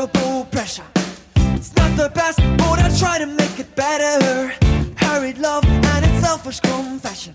[0.00, 0.84] unmeasurable pressure.
[1.56, 4.52] It's not the best, but I try to make it better.
[4.96, 7.34] Hurried love and its selfish confession.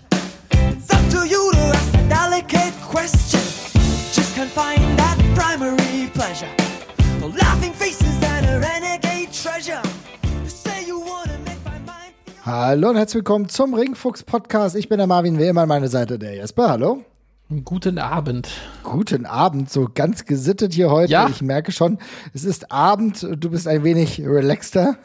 [0.50, 3.40] It's up to you to ask a delicate question.
[4.12, 6.50] Just can't find that primary pleasure.
[7.20, 9.82] The laughing faces and a renegade treasure.
[10.46, 12.14] Say you wanna make my mind.
[12.44, 14.76] Hallo und herzlich willkommen zum Ringfuchs Podcast.
[14.76, 16.70] Ich bin der Marvin Wehlmann, an meiner Seite der Jesper.
[16.70, 17.04] Hallo.
[17.64, 18.48] Guten Abend.
[18.82, 21.12] Guten Abend, so ganz gesittet hier heute.
[21.12, 21.28] Ja.
[21.28, 21.98] Ich merke schon,
[22.34, 24.96] es ist Abend, du bist ein wenig relaxter.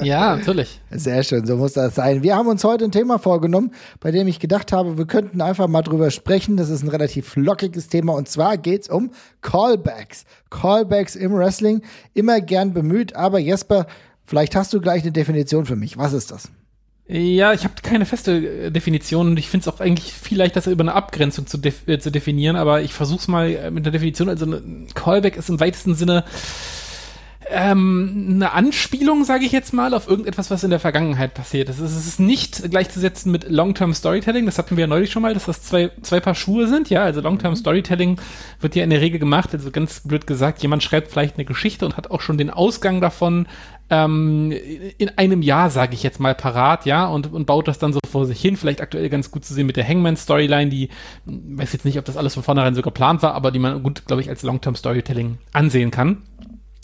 [0.00, 0.80] Ja, natürlich.
[0.92, 2.22] Sehr schön, so muss das sein.
[2.22, 5.66] Wir haben uns heute ein Thema vorgenommen, bei dem ich gedacht habe, wir könnten einfach
[5.66, 6.56] mal drüber sprechen.
[6.56, 10.24] Das ist ein relativ lockiges Thema und zwar geht's um Callbacks.
[10.50, 11.82] Callbacks im Wrestling,
[12.14, 13.88] immer gern bemüht, aber Jesper,
[14.24, 15.98] vielleicht hast du gleich eine Definition für mich.
[15.98, 16.48] Was ist das?
[17.10, 20.60] Ja, ich habe keine feste äh, Definition und ich finde es auch eigentlich viel leichter,
[20.60, 23.70] das über eine Abgrenzung zu, def äh, zu definieren, aber ich versuche es mal äh,
[23.70, 24.28] mit der Definition.
[24.28, 26.24] Also ein Callback ist im weitesten Sinne
[27.50, 31.80] ähm, eine Anspielung, sage ich jetzt mal, auf irgendetwas, was in der Vergangenheit passiert ist.
[31.80, 35.46] Es ist nicht gleichzusetzen mit Long-Term Storytelling, das hatten wir ja neulich schon mal, dass
[35.46, 38.20] das zwei, zwei Paar Schuhe sind, ja, also Long-Term Storytelling
[38.60, 41.86] wird ja in der Regel gemacht, also ganz blöd gesagt, jemand schreibt vielleicht eine Geschichte
[41.86, 43.46] und hat auch schon den Ausgang davon
[43.90, 44.52] ähm,
[44.98, 48.00] in einem Jahr, sage ich jetzt mal, parat, ja, und, und baut das dann so
[48.08, 48.56] vor sich hin.
[48.56, 50.90] Vielleicht aktuell ganz gut zu sehen mit der Hangman-Storyline, die,
[51.24, 54.04] weiß jetzt nicht, ob das alles von vornherein so geplant war, aber die man gut,
[54.06, 56.18] glaube ich, als Long-Term-Storytelling ansehen kann.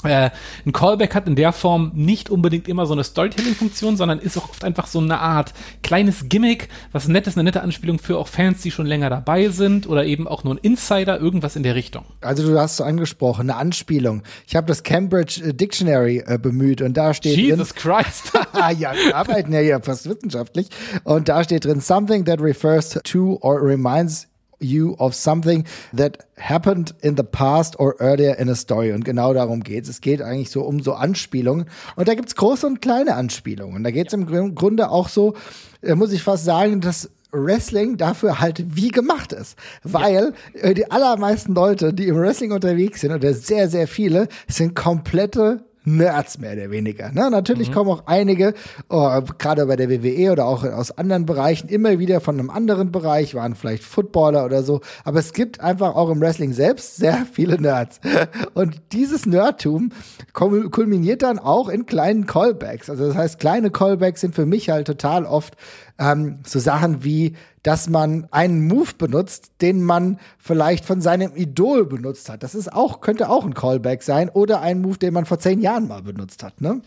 [0.04, 0.30] Äh,
[0.66, 4.48] ein Callback hat in der Form nicht unbedingt immer so eine Storytelling-Funktion, sondern ist auch
[4.48, 5.52] oft einfach so eine Art
[5.82, 9.48] kleines Gimmick, was nett ist, eine nette Anspielung für auch Fans, die schon länger dabei
[9.48, 12.04] sind oder eben auch nur ein Insider, irgendwas in der Richtung.
[12.20, 14.22] Also du hast so angesprochen, eine Anspielung.
[14.46, 18.32] Ich habe das Cambridge äh, Dictionary äh, bemüht und da steht Jesus Christ.
[18.32, 18.42] drin,
[18.78, 20.68] ja, wir arbeiten ja hier fast wissenschaftlich
[21.04, 24.28] und da steht drin something that refers to or reminds
[24.64, 25.64] you of something
[25.96, 28.92] that happened in the past or earlier in a story.
[28.92, 29.88] Und genau darum geht's.
[29.88, 31.66] Es geht eigentlich so um so Anspielungen.
[31.96, 33.76] Und da gibt's große und kleine Anspielungen.
[33.76, 35.34] Und da geht's im Grund- Grunde auch so,
[35.82, 39.58] äh, muss ich fast sagen, dass Wrestling dafür halt wie gemacht ist.
[39.82, 44.74] Weil äh, die allermeisten Leute, die im Wrestling unterwegs sind, oder sehr, sehr viele, sind
[44.74, 47.12] komplette Nerds mehr oder weniger.
[47.12, 47.30] Ne?
[47.30, 48.54] Natürlich kommen auch einige,
[48.88, 52.90] oh, gerade bei der WWE oder auch aus anderen Bereichen, immer wieder von einem anderen
[52.90, 54.80] Bereich, waren vielleicht Footballer oder so.
[55.04, 58.00] Aber es gibt einfach auch im Wrestling selbst sehr viele Nerds.
[58.54, 59.90] Und dieses Nerdtum
[60.32, 62.88] kul- kulminiert dann auch in kleinen Callbacks.
[62.88, 65.54] Also das heißt, kleine Callbacks sind für mich halt total oft
[65.98, 71.86] ähm, so Sachen wie, dass man einen Move benutzt, den man vielleicht von seinem Idol
[71.86, 72.42] benutzt hat.
[72.44, 75.60] Das ist auch, könnte auch ein Callback sein oder ein Move, den man vor zehn
[75.60, 76.82] Jahren mal benutzt hat, ne?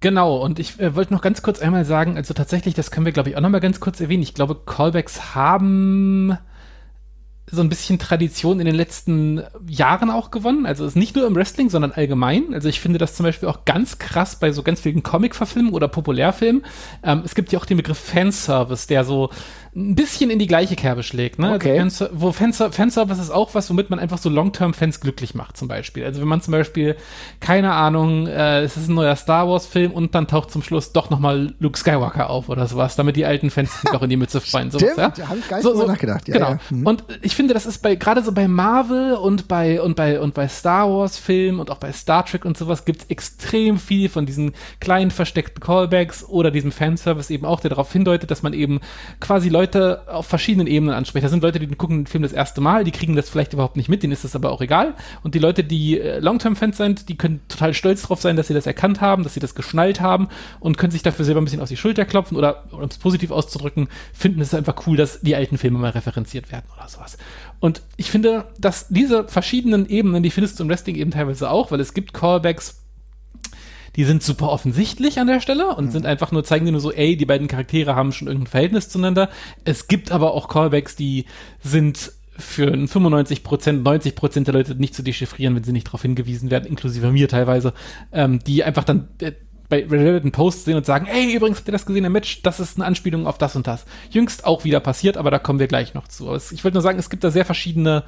[0.00, 3.12] Genau, und ich äh, wollte noch ganz kurz einmal sagen, also tatsächlich, das können wir,
[3.12, 4.24] glaube ich, auch noch mal ganz kurz erwähnen.
[4.24, 6.36] Ich glaube, Callbacks haben
[7.50, 10.64] so ein bisschen Tradition in den letzten Jahren auch gewonnen.
[10.64, 12.54] Also ist nicht nur im Wrestling, sondern allgemein.
[12.54, 15.86] Also ich finde das zum Beispiel auch ganz krass bei so ganz vielen Comic-Verfilmen oder
[15.86, 16.64] Populärfilmen.
[17.02, 19.28] Ähm, es gibt ja auch den Begriff Fanservice, der so
[19.74, 21.38] ein bisschen in die gleiche Kerbe schlägt.
[21.38, 21.54] Ne?
[21.54, 21.80] Okay.
[21.80, 25.56] Also Fanser wo Fanser Fanservice ist auch was, womit man einfach so Long-Term-Fans glücklich macht
[25.56, 26.04] zum Beispiel.
[26.04, 26.94] Also wenn man zum Beispiel,
[27.40, 31.08] keine Ahnung, äh, es ist ein neuer Star Wars-Film und dann taucht zum Schluss doch
[31.08, 34.42] nochmal Luke Skywalker auf oder sowas, damit die alten Fans sich doch in die Mütze
[34.42, 34.70] freuen.
[34.70, 35.24] Sowas, Stimmt, ja?
[35.24, 36.28] da hab ich gar nicht drüber nachgedacht.
[36.28, 36.50] Ja, genau.
[36.50, 36.60] ja.
[36.68, 36.86] Mhm.
[36.86, 40.34] Und ich finde, das ist bei gerade so bei Marvel und bei und bei und
[40.34, 44.26] bei Star Wars Filmen und auch bei Star Trek und sowas gibt's extrem viel von
[44.26, 48.80] diesen kleinen versteckten Callbacks oder diesem Fanservice eben auch, der darauf hindeutet, dass man eben
[49.18, 49.61] quasi Leute
[50.06, 51.24] auf verschiedenen Ebenen anspricht.
[51.24, 53.76] Da sind Leute, die gucken den Film das erste Mal, die kriegen das vielleicht überhaupt
[53.76, 54.94] nicht mit, denen ist das aber auch egal.
[55.22, 58.54] Und die Leute, die äh, Long-Term-Fans sind, die können total stolz drauf sein, dass sie
[58.54, 60.28] das erkannt haben, dass sie das geschnallt haben
[60.60, 63.30] und können sich dafür selber ein bisschen auf die Schulter klopfen oder, um es positiv
[63.30, 67.16] auszudrücken, finden es einfach cool, dass die alten Filme mal referenziert werden oder sowas.
[67.60, 71.70] Und ich finde, dass diese verschiedenen Ebenen, die findest du im Wrestling eben teilweise auch,
[71.70, 72.81] weil es gibt Callbacks,
[73.96, 76.92] die sind super offensichtlich an der Stelle und sind einfach nur, zeigen dir nur so,
[76.92, 79.28] ey, die beiden Charaktere haben schon irgendein Verhältnis zueinander.
[79.64, 81.26] Es gibt aber auch Callbacks, die
[81.62, 86.02] sind für 95 Prozent, 90 Prozent der Leute nicht zu dechiffrieren, wenn sie nicht darauf
[86.02, 87.74] hingewiesen werden, inklusive mir teilweise,
[88.12, 89.32] ähm, die einfach dann äh,
[89.68, 92.60] bei relevanten Posts sehen und sagen, ey, übrigens habt ihr das gesehen im Match, das
[92.60, 93.86] ist eine Anspielung auf das und das.
[94.10, 96.28] Jüngst auch wieder passiert, aber da kommen wir gleich noch zu.
[96.28, 98.04] Aber Ich wollte nur sagen, es gibt da sehr verschiedene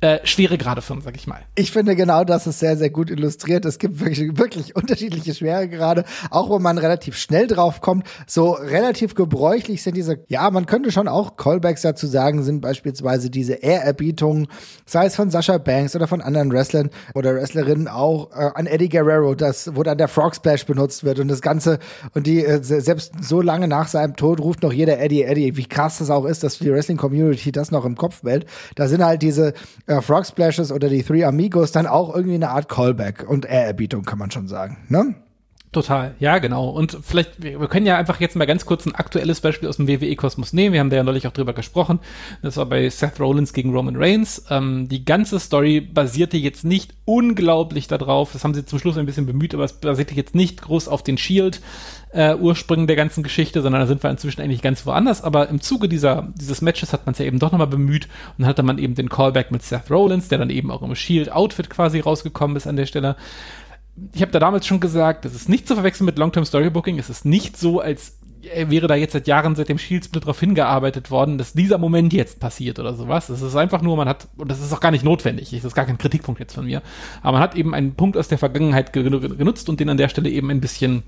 [0.00, 1.40] äh, schwere Grade von, sag ich mal.
[1.54, 3.64] Ich finde genau das ist sehr, sehr gut illustriert.
[3.64, 8.06] Es gibt wirklich, wirklich unterschiedliche Schweregrade, auch wo man relativ schnell drauf kommt.
[8.26, 13.30] So relativ gebräuchlich sind diese, ja, man könnte schon auch Callbacks dazu sagen, sind beispielsweise
[13.30, 14.48] diese Ehrerbietungen,
[14.86, 18.88] sei es von Sascha Banks oder von anderen Wrestlern oder Wrestlerinnen auch äh, an Eddie
[18.88, 21.78] Guerrero, das, wo dann der Frog Splash benutzt wird und das Ganze
[22.14, 25.56] und die, äh, se- selbst so lange nach seinem Tod ruft noch jeder Eddie, Eddie,
[25.56, 28.46] wie krass das auch ist, dass die Wrestling-Community das noch im Kopf behält.
[28.76, 29.52] Da sind halt diese
[29.90, 34.04] äh, Frog Splashes oder die Three Amigos dann auch irgendwie eine Art Callback und Ehrerbietung,
[34.04, 34.78] kann man schon sagen.
[34.88, 35.14] Ne?
[35.72, 36.68] Total, ja, genau.
[36.68, 39.86] Und vielleicht, wir können ja einfach jetzt mal ganz kurz ein aktuelles Beispiel aus dem
[39.86, 40.72] WWE-Kosmos nehmen.
[40.72, 42.00] Wir haben da ja neulich auch drüber gesprochen.
[42.42, 44.44] Das war bei Seth Rollins gegen Roman Reigns.
[44.50, 48.32] Ähm, die ganze Story basierte jetzt nicht unglaublich darauf.
[48.32, 51.04] Das haben sie zum Schluss ein bisschen bemüht, aber es basierte jetzt nicht groß auf
[51.04, 51.60] den Shield.
[52.12, 55.22] Äh, Ursprüngen der ganzen Geschichte, sondern da sind wir inzwischen eigentlich ganz woanders.
[55.22, 58.46] Aber im Zuge dieser, dieses Matches hat man es ja eben doch nochmal bemüht und
[58.46, 62.00] hatte man eben den Callback mit Seth Rollins, der dann eben auch im Shield-Outfit quasi
[62.00, 63.14] rausgekommen ist an der Stelle
[64.12, 66.98] ich habe da damals schon gesagt, das ist nicht zu verwechseln mit Long-Term Storybooking.
[66.98, 70.40] Es ist nicht so, als wäre da jetzt seit Jahren seit dem Shield Split darauf
[70.40, 73.28] hingearbeitet worden, dass dieser Moment jetzt passiert oder sowas.
[73.28, 75.74] Es ist einfach nur, man hat, und das ist auch gar nicht notwendig, das ist
[75.74, 76.82] gar kein Kritikpunkt jetzt von mir,
[77.22, 80.30] aber man hat eben einen Punkt aus der Vergangenheit genutzt und den an der Stelle
[80.30, 81.02] eben ein bisschen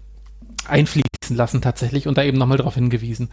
[0.68, 3.30] einfließen lassen tatsächlich und da eben nochmal darauf hingewiesen.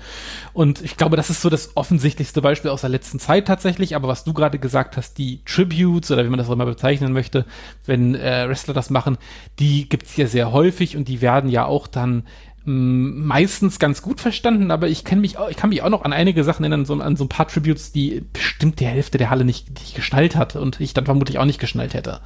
[0.53, 4.07] Und ich glaube, das ist so das offensichtlichste Beispiel aus der letzten Zeit tatsächlich, aber
[4.07, 7.45] was du gerade gesagt hast, die Tributes oder wie man das auch immer bezeichnen möchte,
[7.85, 9.17] wenn äh, Wrestler das machen,
[9.59, 12.23] die gibt's ja sehr häufig und die werden ja auch dann
[12.65, 16.13] meistens ganz gut verstanden, aber ich kenne mich auch, ich kann mich auch noch an
[16.13, 19.45] einige Sachen erinnern, so, an so ein paar Tributes, die bestimmt die Hälfte der Halle
[19.45, 22.19] nicht, nicht geschnallt hat und ich dann vermutlich auch nicht geschnallt hätte.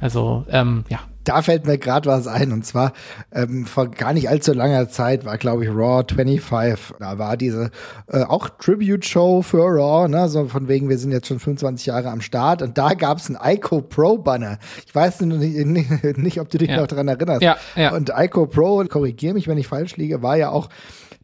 [0.00, 2.52] Also, ähm, ja, da fällt mir gerade was ein.
[2.52, 2.92] Und zwar
[3.32, 6.96] ähm, vor gar nicht allzu langer Zeit war, glaube ich, Raw 25.
[6.98, 7.70] Da war diese
[8.08, 10.28] äh, auch Tribute-Show für Raw, ne?
[10.28, 12.62] So von wegen, wir sind jetzt schon 25 Jahre am Start.
[12.62, 14.58] Und da gab es einen Ico Pro-Banner.
[14.86, 16.80] Ich weiß nicht, nicht, nicht, ob du dich ja.
[16.80, 17.42] noch daran erinnerst.
[17.42, 17.92] Ja, ja.
[17.92, 20.68] Und Ico Pro, korrigiere mich, wenn ich falsch liege, war ja auch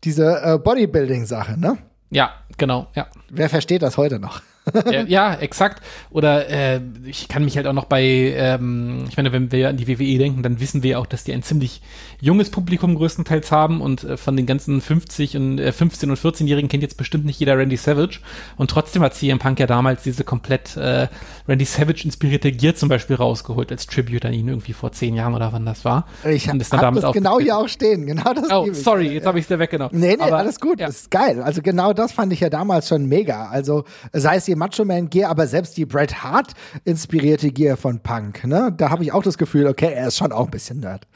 [0.05, 1.79] diese äh, Bodybuilding-Sache, ne?
[2.11, 3.07] Ja, genau, ja.
[3.31, 4.43] Wer versteht das heute noch?
[4.91, 5.83] Ja, ja, exakt.
[6.11, 9.77] Oder äh, ich kann mich halt auch noch bei, ähm, ich meine, wenn wir an
[9.77, 11.83] die WWE denken, dann wissen wir auch, dass die ein ziemlich
[12.21, 16.69] junges Publikum größtenteils haben und äh, von den ganzen 50 und äh, 15 und 14-Jährigen
[16.69, 18.21] kennt jetzt bestimmt nicht jeder Randy Savage.
[18.57, 21.09] Und trotzdem hat CM Punk ja damals diese komplett äh,
[21.49, 25.35] Randy Savage inspirierte Gear zum Beispiel rausgeholt als Tribute an ihn irgendwie vor zehn Jahren
[25.35, 26.07] oder wann das war.
[26.25, 26.71] Ich habe das
[27.13, 28.07] genau hier auch stehen.
[28.07, 28.51] Genau das.
[28.51, 29.99] Oh, sorry, jetzt habe ich es dir weggenommen.
[29.99, 30.79] Nee, nee, Aber, alles gut.
[30.79, 30.87] Ja.
[30.87, 31.43] Das ist geil.
[31.43, 33.49] Also genau das fand ich ja damals schon mega.
[33.49, 36.53] Also sei es die Macho Man Gear, aber selbst die Bret Hart
[36.85, 38.73] inspirierte Gear von Punk, ne?
[38.77, 41.07] Da habe ich auch das Gefühl, okay, er ist schon auch ein bisschen Nerd.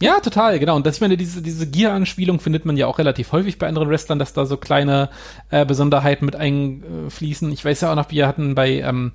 [0.00, 0.76] Ja, total, genau.
[0.76, 3.88] Und das, ich meine, diese, diese Gear-Anspielung findet man ja auch relativ häufig bei anderen
[3.90, 5.10] Wrestlern, dass da so kleine
[5.50, 7.52] äh, Besonderheiten mit einfließen.
[7.52, 9.12] Ich weiß ja auch noch, wir hatten bei ähm,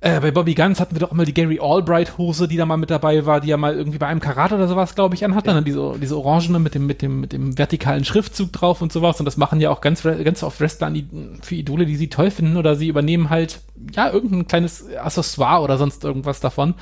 [0.00, 2.76] äh, bei Bobby Guns hatten wir doch mal die Gary Albright Hose, die da mal
[2.76, 5.48] mit dabei war, die ja mal irgendwie bei einem Karat oder sowas, glaube ich, anhatte.
[5.48, 5.54] Ja.
[5.54, 9.18] Dann diese, diese orangene mit dem, mit dem, mit dem vertikalen Schriftzug drauf und sowas.
[9.18, 10.92] Und das machen ja auch ganz, ganz oft Wrestler
[11.42, 13.60] für Idole, die sie toll finden oder sie übernehmen halt,
[13.92, 16.74] ja, irgendein kleines Accessoire oder sonst irgendwas davon.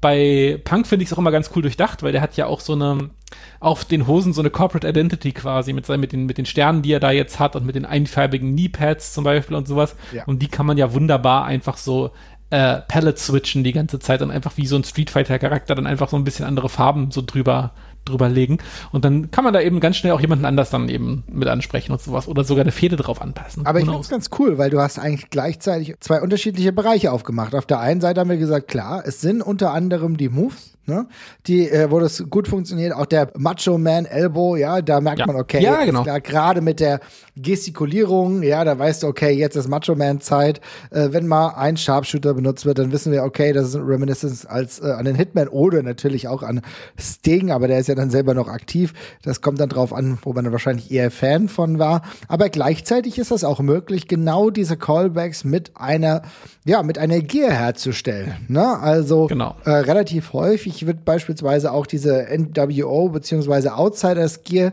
[0.00, 2.60] Bei Punk finde ich es auch immer ganz cool durchdacht, weil der hat ja auch
[2.60, 3.10] so eine,
[3.58, 6.92] auf den Hosen so eine Corporate Identity quasi mit, mit, den, mit den Sternen, die
[6.92, 9.96] er da jetzt hat und mit den einfarbigen Kneepads zum Beispiel und sowas.
[10.12, 10.24] Ja.
[10.24, 12.12] Und die kann man ja wunderbar einfach so
[12.50, 15.86] äh, Palette switchen die ganze Zeit und einfach wie so ein Street Fighter Charakter dann
[15.86, 17.72] einfach so ein bisschen andere Farben so drüber
[18.04, 18.56] drüber legen
[18.90, 21.92] und dann kann man da eben ganz schnell auch jemanden anders dann eben mit ansprechen
[21.92, 23.66] und sowas oder sogar eine Fehde drauf anpassen.
[23.66, 27.54] Aber ich finde es ganz cool, weil du hast eigentlich gleichzeitig zwei unterschiedliche Bereiche aufgemacht.
[27.54, 31.06] Auf der einen Seite haben wir gesagt, klar, es sind unter anderem die Moves, ne?
[31.46, 32.94] Die, äh, wo das gut funktioniert.
[32.94, 35.26] Auch der Macho Man Elbow, ja, da merkt ja.
[35.26, 36.04] man, okay, ja, genau.
[36.22, 37.00] gerade mit der
[37.36, 40.60] Gestikulierung, ja, da weißt du, okay, jetzt ist Macho Man Zeit.
[40.90, 44.46] Äh, wenn mal ein Sharpshooter benutzt wird, dann wissen wir, okay, das ist ein Reminiscence
[44.46, 46.62] als äh, an den Hitman oder natürlich auch an
[46.98, 48.94] Sting, aber der ist ja dann selber noch aktiv.
[49.22, 52.02] Das kommt dann drauf an, wo man dann wahrscheinlich eher Fan von war.
[52.28, 56.22] Aber gleichzeitig ist das auch möglich, genau diese Callbacks mit einer,
[56.64, 58.34] ja, mit einer Gear herzustellen.
[58.48, 58.78] Ne?
[58.78, 59.56] Also genau.
[59.64, 63.68] äh, relativ häufig wird beispielsweise auch diese NWO bzw.
[63.70, 64.72] Outsiders Gear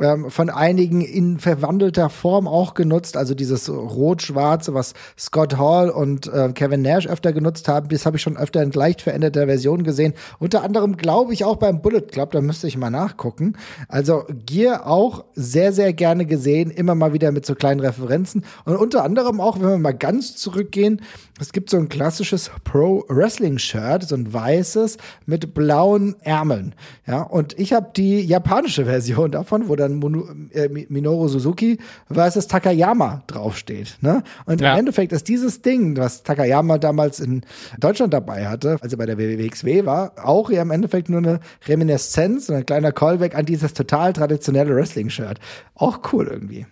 [0.00, 3.16] ähm, von einigen in verwandelter Form auch genutzt.
[3.16, 8.16] Also dieses rot-schwarze, was Scott Hall und äh, Kevin Nash öfter genutzt haben, das habe
[8.16, 10.14] ich schon öfter in leicht veränderter Version gesehen.
[10.40, 13.54] Unter anderem glaube ich auch beim Bullet Club, da müsste ich mal nachgucken.
[13.88, 18.44] Also Gear auch sehr, sehr gerne gesehen, immer mal wieder mit so kleinen Referenzen.
[18.64, 21.02] Und unter anderem auch, wenn wir mal ganz zurückgehen,
[21.40, 26.76] es gibt so ein klassisches Pro-Wrestling-Shirt, so ein weißes mit blauen Ärmeln.
[27.06, 32.46] Ja, und ich habe die japanische Version davon, wo dann Mono, äh, Minoru Suzuki versus
[32.46, 33.98] Takayama draufsteht.
[34.00, 34.22] Ne?
[34.46, 34.72] Und ja.
[34.72, 37.42] im Endeffekt ist dieses Ding, was Takayama damals in
[37.80, 42.48] Deutschland dabei hatte, also bei der WWXW war, auch ja im Endeffekt nur eine Reminiszenz,
[42.48, 45.40] ein kleiner Callback an dieses total traditionelle Wrestling-Shirt.
[45.74, 46.66] Auch cool irgendwie.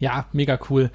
[0.00, 0.90] Ja, mega cool.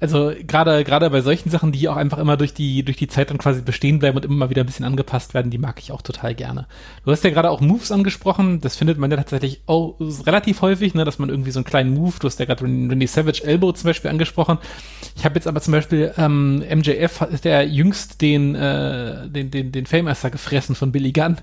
[0.00, 3.28] Also gerade gerade bei solchen Sachen, die auch einfach immer durch die durch die Zeit
[3.28, 5.92] dann quasi bestehen bleiben und immer mal wieder ein bisschen angepasst werden, die mag ich
[5.92, 6.66] auch total gerne.
[7.04, 10.94] Du hast ja gerade auch Moves angesprochen, das findet man ja tatsächlich auch relativ häufig,
[10.94, 13.72] ne, dass man irgendwie so einen kleinen Move, du hast ja gerade Renee Savage Elbow
[13.72, 14.56] zum Beispiel angesprochen.
[15.16, 19.84] Ich habe jetzt aber zum Beispiel ähm, MJF der jüngst den äh, den den den
[19.84, 21.36] Famemaster gefressen von Billy Gunn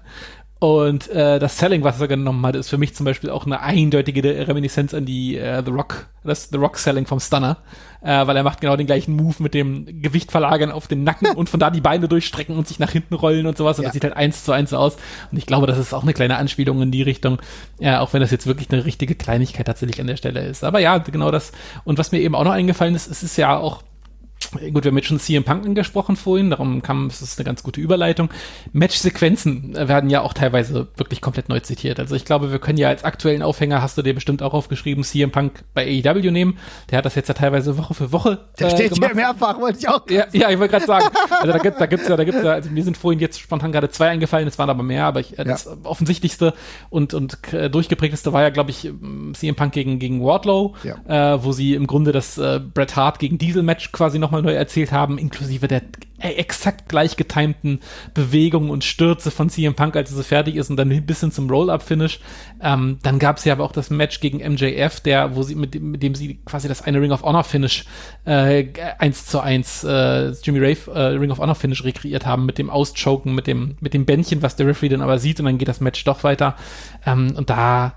[0.59, 3.61] und äh, das Selling, was er genommen hat, ist für mich zum Beispiel auch eine
[3.61, 7.57] eindeutige Reminiszenz an die äh, The Rock, das The Rock Selling vom Stunner,
[8.01, 11.35] äh, weil er macht genau den gleichen Move mit dem Gewicht verlagern auf den Nacken
[11.35, 13.77] und von da die Beine durchstrecken und sich nach hinten rollen und sowas.
[13.77, 13.89] Und ja.
[13.89, 14.97] das sieht halt eins zu eins aus.
[15.31, 17.39] Und ich glaube, das ist auch eine kleine Anspielung in die Richtung,
[17.79, 20.63] äh, auch wenn das jetzt wirklich eine richtige Kleinigkeit tatsächlich an der Stelle ist.
[20.63, 21.51] Aber ja, genau das.
[21.83, 23.83] Und was mir eben auch noch eingefallen ist, es ist ja auch
[24.51, 27.63] Gut, wir haben jetzt schon CM Punk angesprochen vorhin, darum kam, es ist eine ganz
[27.63, 28.29] gute Überleitung.
[28.73, 31.99] Match-Sequenzen werden ja auch teilweise wirklich komplett neu zitiert.
[31.99, 35.03] Also ich glaube, wir können ja als aktuellen Aufhänger, hast du dir bestimmt auch aufgeschrieben,
[35.03, 36.57] CM Punk bei AEW nehmen.
[36.89, 38.45] Der hat das jetzt ja teilweise Woche für Woche.
[38.59, 39.11] Der äh, steht gemacht.
[39.11, 40.09] hier mehrfach, wollte ich auch.
[40.09, 41.07] Ja, ja ich wollte gerade sagen.
[41.39, 43.71] Also da gibt da gibt's ja, da gibt's ja, also mir sind vorhin jetzt spontan
[43.71, 46.53] gerade zwei eingefallen, es waren aber mehr, aber ich, äh, das offensichtlichste
[46.89, 48.91] und, und äh, durchgeprägteste war ja, glaube ich,
[49.33, 51.35] CM Punk gegen, gegen Wardlow, ja.
[51.35, 54.91] äh, wo sie im Grunde das äh, Bret Hart gegen Diesel-Match quasi nochmal neu erzählt
[54.91, 55.81] haben, inklusive der
[56.19, 57.79] exakt gleich getimten
[58.13, 61.49] Bewegungen und Stürze von CM Punk, als es fertig ist und dann bis hin zum
[61.49, 62.19] Roll-Up-Finish.
[62.61, 65.75] Ähm, dann gab es ja aber auch das Match gegen MJF, der, wo sie, mit,
[65.75, 67.85] dem, mit dem sie quasi das eine Ring of Honor-Finish
[68.25, 68.65] äh,
[68.97, 73.35] 1 zu 1 äh, Jimmy Rave äh, Ring of Honor-Finish rekreiert haben, mit dem Auschoken,
[73.35, 75.81] mit dem, mit dem Bändchen, was der Referee dann aber sieht und dann geht das
[75.81, 76.55] Match doch weiter.
[77.05, 77.93] Ähm, und da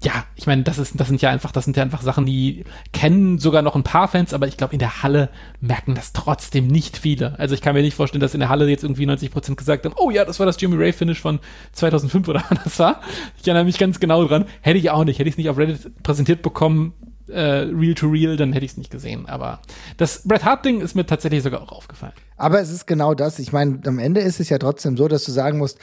[0.00, 2.64] ja, ich meine, das ist, das sind ja einfach, das sind ja einfach Sachen, die
[2.92, 5.28] kennen sogar noch ein paar Fans, aber ich glaube, in der Halle
[5.60, 7.36] merken das trotzdem nicht viele.
[7.38, 9.84] Also ich kann mir nicht vorstellen, dass in der Halle jetzt irgendwie 90 Prozent gesagt
[9.84, 11.40] haben, oh ja, das war das Jimmy Ray Finish von
[11.72, 13.00] 2005 oder das war.
[13.40, 14.44] Ich erinnere mich ganz genau dran.
[14.60, 15.18] Hätte ich auch nicht.
[15.18, 16.92] Hätte ich es nicht auf Reddit präsentiert bekommen,
[17.28, 19.26] äh, real to real, dann hätte ich es nicht gesehen.
[19.26, 19.60] Aber
[19.96, 22.12] das Bret Hart Ding ist mir tatsächlich sogar auch aufgefallen.
[22.36, 23.40] Aber es ist genau das.
[23.40, 25.78] Ich meine, am Ende ist es ja trotzdem so, dass du sagen musst,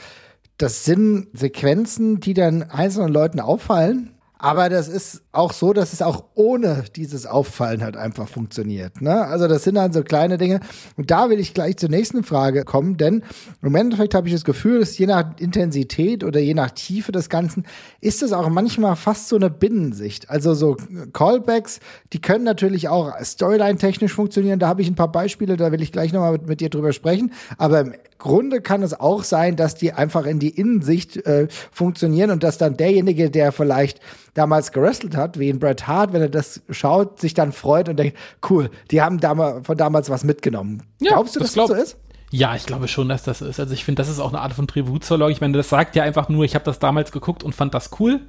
[0.58, 4.12] das sind Sequenzen, die dann einzelnen Leuten auffallen.
[4.38, 9.00] Aber das ist auch so, dass es auch ohne dieses Auffallen halt einfach funktioniert.
[9.00, 9.24] Ne?
[9.26, 10.60] Also das sind dann so kleine Dinge.
[10.96, 13.22] Und da will ich gleich zur nächsten Frage kommen, denn
[13.62, 17.28] im Endeffekt habe ich das Gefühl, dass je nach Intensität oder je nach Tiefe des
[17.28, 17.66] Ganzen
[18.00, 20.30] ist es auch manchmal fast so eine Binnensicht.
[20.30, 20.76] Also so
[21.12, 21.80] Callbacks,
[22.12, 24.58] die können natürlich auch Storyline-technisch funktionieren.
[24.58, 26.92] Da habe ich ein paar Beispiele, da will ich gleich nochmal mit, mit dir drüber
[26.92, 27.32] sprechen.
[27.58, 32.30] Aber im Grunde kann es auch sein, dass die einfach in die Innensicht äh, funktionieren
[32.30, 34.00] und dass dann derjenige, der vielleicht
[34.34, 37.96] damals gerestelt hat, wie in Bret Hart, wenn er das schaut, sich dann freut und
[37.96, 38.16] denkt,
[38.48, 40.82] cool, die haben dam von damals was mitgenommen.
[41.00, 41.96] Ja, Glaubst du, das dass glaub, das so ist?
[42.30, 43.60] Ja, ich glaube schon, dass das ist.
[43.60, 45.30] Also ich finde, das ist auch eine Art von Tribut zur Log.
[45.30, 47.90] Ich meine, das sagt ja einfach nur, ich habe das damals geguckt und fand das
[48.00, 48.20] cool.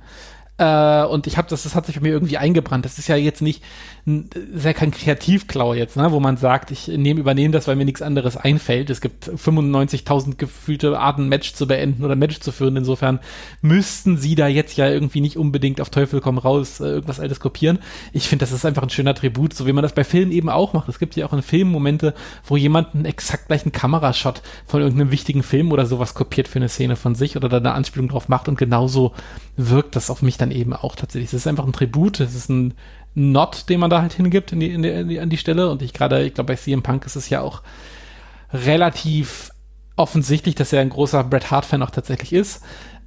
[0.57, 2.83] Äh, und ich habe das, das hat sich bei mir irgendwie eingebrannt.
[2.85, 3.63] Das ist ja jetzt nicht,
[4.05, 7.85] ist ja kein Kreativklau jetzt, ne, wo man sagt, ich nehme, übernehme das, weil mir
[7.85, 8.89] nichts anderes einfällt.
[8.89, 12.75] Es gibt 95.000 gefühlte Arten, Match zu beenden oder Match zu führen.
[12.75, 13.19] Insofern
[13.61, 17.39] müssten sie da jetzt ja irgendwie nicht unbedingt auf Teufel komm raus äh, irgendwas Altes
[17.39, 17.77] kopieren.
[18.11, 20.49] Ich finde, das ist einfach ein schöner Tribut, so wie man das bei Filmen eben
[20.49, 20.89] auch macht.
[20.89, 25.11] Es gibt ja auch in Filmen Momente, wo jemand einen exakt gleichen Kamerashot von irgendeinem
[25.11, 28.27] wichtigen Film oder sowas kopiert für eine Szene von sich oder da eine Anspielung drauf
[28.27, 29.13] macht und genauso
[29.57, 31.29] wirkt das auf mich dann eben auch tatsächlich.
[31.29, 32.75] Es ist einfach ein Tribut, es ist ein
[33.15, 35.69] Not, den man da halt hingibt in die, in die, in die, an die Stelle.
[35.69, 37.63] Und ich gerade, ich glaube, bei CM Punk ist es ja auch
[38.53, 39.49] relativ
[39.95, 42.63] offensichtlich, dass er ein großer Bret Hart-Fan auch tatsächlich ist.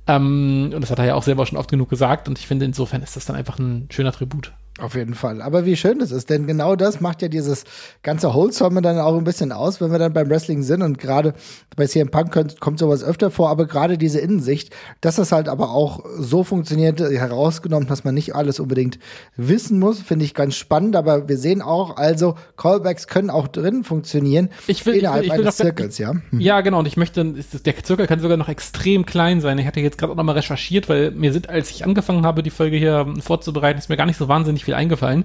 [0.08, 2.28] Ähm, und das hat er ja auch selber schon oft genug gesagt.
[2.28, 4.52] Und ich finde, insofern ist das dann einfach ein schöner Tribut.
[4.80, 5.42] Auf jeden Fall.
[5.42, 7.64] Aber wie schön das ist, denn genau das macht ja dieses
[8.02, 11.34] ganze Wholesome dann auch ein bisschen aus, wenn wir dann beim Wrestling sind und gerade
[11.76, 15.48] bei CM Punk kommt, kommt sowas öfter vor, aber gerade diese Innensicht, dass das halt
[15.48, 18.98] aber auch so funktioniert, herausgenommen, dass man nicht alles unbedingt
[19.36, 23.84] wissen muss, finde ich ganz spannend, aber wir sehen auch, also Callbacks können auch drin
[23.84, 26.12] funktionieren ich will, innerhalb ich will, ich will eines Zirkels, ja.
[26.30, 26.40] Hm.
[26.40, 29.58] Ja, genau, und ich möchte, der Zirkel kann sogar noch extrem klein sein.
[29.58, 32.50] Ich hatte jetzt gerade auch nochmal recherchiert, weil mir sind, als ich angefangen habe, die
[32.50, 35.24] Folge hier vorzubereiten, ist mir gar nicht so wahnsinnig viel eingefallen.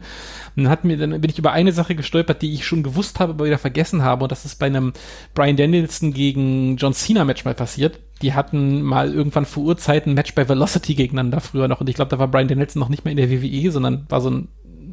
[0.55, 3.19] Und dann, hat mir, dann bin ich über eine Sache gestolpert, die ich schon gewusst
[3.19, 4.23] habe, aber wieder vergessen habe.
[4.23, 4.93] Und das ist bei einem
[5.33, 7.99] Brian Danielson gegen John Cena Match mal passiert.
[8.21, 11.81] Die hatten mal irgendwann vor Urzeiten ein Match bei Velocity gegeneinander früher noch.
[11.81, 14.21] Und ich glaube, da war Brian Danielson noch nicht mehr in der WWE, sondern war
[14.21, 14.47] so ein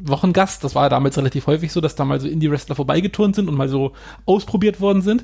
[0.05, 0.63] Wochengast.
[0.63, 3.69] Das war damals relativ häufig so, dass da mal so Indie-Wrestler vorbeigeturnt sind und mal
[3.69, 3.93] so
[4.25, 5.23] ausprobiert worden sind.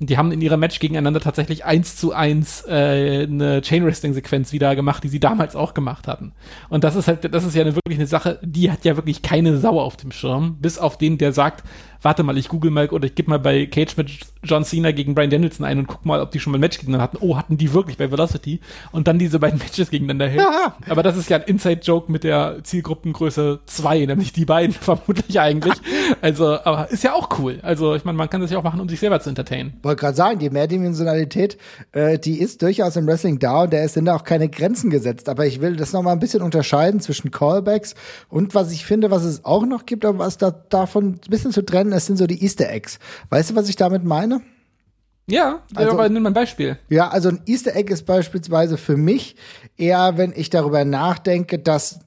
[0.00, 4.76] Und die haben in ihrer Match gegeneinander tatsächlich eins zu eins äh, eine Chain-Wrestling-Sequenz wieder
[4.76, 6.32] gemacht, die sie damals auch gemacht hatten.
[6.68, 9.22] Und das ist halt, das ist ja eine, wirklich eine Sache, die hat ja wirklich
[9.22, 11.64] keine Sau auf dem Schirm, bis auf den, der sagt,
[12.02, 14.10] warte mal, ich google mal oder ich gebe mal bei Cage mit
[14.44, 16.78] John Cena gegen Brian Danielson ein und guck mal, ob die schon mal ein Match
[16.78, 17.18] gegeneinander hatten.
[17.20, 18.60] Oh, hatten die wirklich bei Velocity?
[18.92, 20.30] Und dann diese beiden Matches gegeneinander.
[20.32, 20.76] Ja.
[20.88, 25.74] Aber das ist ja ein Inside-Joke mit der Zielgruppengröße 2, nämlich die beiden vermutlich eigentlich.
[26.20, 27.58] Also, aber ist ja auch cool.
[27.62, 29.74] Also, ich meine, man kann das ja auch machen, um sich selber zu entertainen.
[29.82, 31.58] Wollte gerade sagen, die Mehrdimensionalität,
[31.92, 35.28] äh, die ist durchaus im Wrestling da und da sind da auch keine Grenzen gesetzt.
[35.28, 37.94] Aber ich will das nochmal ein bisschen unterscheiden zwischen Callbacks
[38.28, 41.52] und was ich finde, was es auch noch gibt, aber was da davon ein bisschen
[41.52, 42.98] zu trennen ist, sind so die Easter Eggs.
[43.30, 44.40] Weißt du, was ich damit meine?
[45.26, 46.78] Ja, Also- aber nimm mal ein Beispiel.
[46.88, 49.36] Ja, also ein Easter Egg ist beispielsweise für mich
[49.76, 52.00] eher, wenn ich darüber nachdenke, dass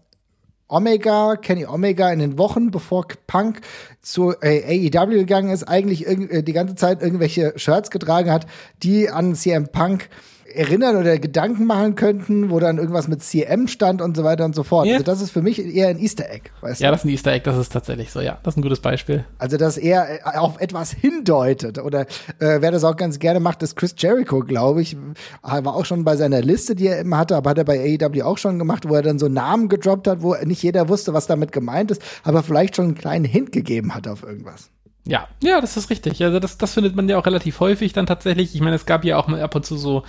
[0.68, 3.60] Omega, Kenny Omega in den Wochen, bevor Punk
[4.02, 8.48] zu äh, AEW gegangen ist, eigentlich äh, die ganze Zeit irgendwelche Shirts getragen hat,
[8.82, 10.08] die an CM Punk
[10.56, 14.56] erinnern oder Gedanken machen könnten, wo dann irgendwas mit CM stand und so weiter und
[14.56, 14.86] so fort.
[14.88, 14.94] Ja.
[14.94, 16.92] Also das ist für mich eher ein Easter Egg, weißt Ja, du?
[16.94, 18.40] das ist ein Easter Egg, das ist tatsächlich so, ja.
[18.44, 19.26] Das ist ein gutes Beispiel.
[19.40, 21.80] Also, dass er äh, auf etwas hindeutet.
[21.80, 22.02] Oder
[22.40, 24.96] äh, wer das auch ganz gerne macht, ist Chris Jericho, glaube ich.
[25.44, 27.98] Er War auch schon bei seiner Liste, die er immer hatte, aber hat er bei
[28.00, 31.14] AEW auch schon gemacht, wo er dann so Namen gedroppt hat, wo nicht jeder wusste,
[31.14, 34.70] was damit gemeint ist, aber vielleicht schon einen kleinen Hint gegeben hat auf irgendwas.
[35.06, 36.24] Ja, ja, das ist richtig.
[36.24, 38.54] Also das, das findet man ja auch relativ häufig dann tatsächlich.
[38.54, 40.04] Ich meine, es gab ja auch mal ab und zu so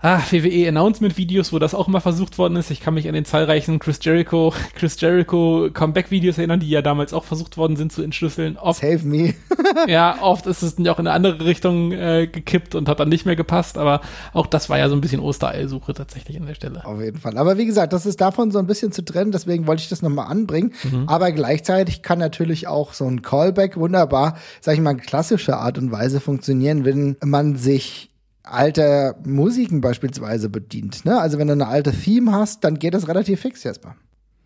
[0.00, 2.70] ah, WWE Announcement Videos, wo das auch immer versucht worden ist.
[2.70, 6.82] Ich kann mich an den zahlreichen Chris Jericho, Chris Jericho Comeback Videos erinnern, die ja
[6.82, 8.56] damals auch versucht worden sind zu entschlüsseln.
[8.56, 9.34] Oft, Save me.
[9.86, 13.08] ja, oft ist es dann auch in eine andere Richtung äh, gekippt und hat dann
[13.08, 13.78] nicht mehr gepasst.
[13.78, 14.00] Aber
[14.32, 16.84] auch das war ja so ein bisschen Ostereilsuche tatsächlich an der Stelle.
[16.84, 17.36] Auf jeden Fall.
[17.36, 20.02] Aber wie gesagt, das ist davon so ein bisschen zu trennen, deswegen wollte ich das
[20.02, 20.72] nochmal anbringen.
[21.06, 25.90] Aber gleichzeitig kann natürlich auch so ein Callback wunderbar, sag ich mal, klassische Art und
[25.90, 28.07] Weise funktionieren, wenn man sich
[28.52, 31.04] alter Musiken beispielsweise bedient.
[31.04, 31.18] Ne?
[31.18, 33.94] Also wenn du eine alte Theme hast, dann geht das relativ fix jetzt mal.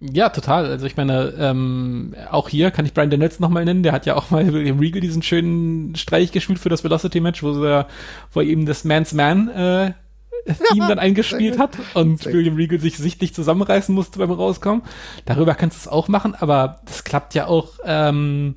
[0.00, 0.66] Ja, total.
[0.66, 3.85] Also ich meine, ähm, auch hier kann ich Brian Danielson nochmal nennen.
[3.85, 7.62] Der hat ja auch mal im Regal diesen schönen Streich gespielt für das Velocity-Match, wo
[7.62, 7.87] er,
[8.32, 9.92] wo er eben das Man's Man äh,
[10.73, 14.82] Theme dann eingespielt hat und William Regal sich sichtlich zusammenreißen musste beim Rauskommen.
[15.25, 18.56] Darüber kannst du es auch machen, aber das klappt ja auch ähm,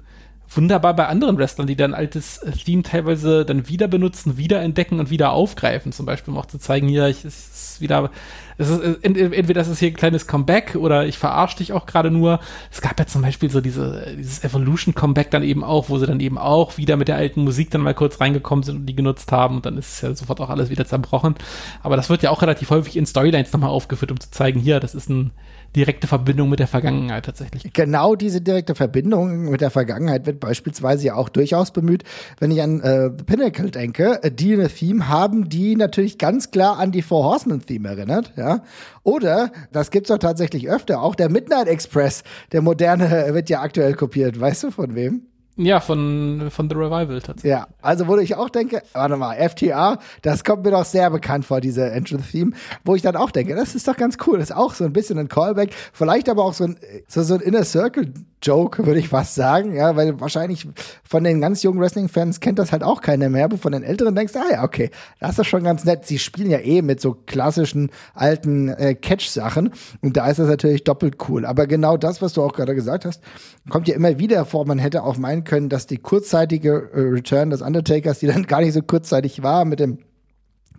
[0.55, 4.99] wunderbar bei anderen Wrestlern, die dann altes äh, Theme teilweise dann wieder benutzen, wieder entdecken
[4.99, 5.91] und wieder aufgreifen.
[5.91, 8.09] Zum Beispiel, um auch zu zeigen, hier, ich, es ist wieder,
[8.57, 11.73] es ist, äh, ent- entweder das ist hier ein kleines Comeback oder ich verarsche dich
[11.73, 12.39] auch gerade nur.
[12.71, 16.19] Es gab ja zum Beispiel so diese, dieses Evolution-Comeback dann eben auch, wo sie dann
[16.19, 19.31] eben auch wieder mit der alten Musik dann mal kurz reingekommen sind und die genutzt
[19.31, 21.35] haben und dann ist ja sofort auch alles wieder zerbrochen.
[21.83, 24.79] Aber das wird ja auch relativ häufig in Storylines nochmal aufgeführt, um zu zeigen, hier,
[24.79, 25.31] das ist eine
[25.75, 27.73] direkte Verbindung mit der Vergangenheit tatsächlich.
[27.73, 32.03] Genau diese direkte Verbindung mit der Vergangenheit wird beispielsweise ja auch durchaus bemüht,
[32.39, 36.51] wenn ich an äh, The Pinnacle denke, äh, die eine Theme haben, die natürlich ganz
[36.51, 38.63] klar an die Four Horsemen Theme erinnert, ja.
[39.03, 43.93] Oder, das gibt's doch tatsächlich öfter, auch der Midnight Express, der moderne, wird ja aktuell
[43.93, 44.39] kopiert.
[44.39, 45.27] Weißt du von wem?
[45.57, 47.51] Ja, von, von The Revival tatsächlich.
[47.51, 51.45] Ja, also wo ich auch denke, warte mal, FTA, das kommt mir doch sehr bekannt
[51.45, 52.51] vor, diese Entrance-Theme,
[52.83, 54.91] wo ich dann auch denke, das ist doch ganz cool, das ist auch so ein
[54.91, 59.07] bisschen ein Callback, vielleicht aber auch so ein, so, so ein Inner Circle-Joke, würde ich
[59.07, 60.67] fast sagen, ja, weil wahrscheinlich
[61.07, 64.13] von den ganz jungen Wrestling-Fans kennt das halt auch keiner mehr, aber von den Älteren
[64.13, 64.91] denkst ah ja, okay,
[65.21, 66.05] das ist schon ganz nett.
[66.05, 70.83] Sie spielen ja eh mit so klassischen alten äh, Catch-Sachen und da ist das natürlich
[70.83, 71.45] doppelt cool.
[71.45, 73.21] Aber genau das, was du auch gerade gesagt hast,
[73.69, 74.65] kommt ja immer wieder vor.
[74.65, 78.61] Man hätte auch meinen können, dass die kurzzeitige äh, Return des Undertakers, die dann gar
[78.61, 79.99] nicht so kurzzeitig war, mit dem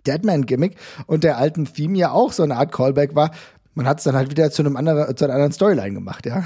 [0.05, 0.75] Deadman-Gimmick
[1.05, 3.31] und der alten Theme ja auch so eine Art Callback war.
[3.73, 6.43] Man hat es dann halt wieder zu einem anderen, zu einer anderen Storyline gemacht, ja.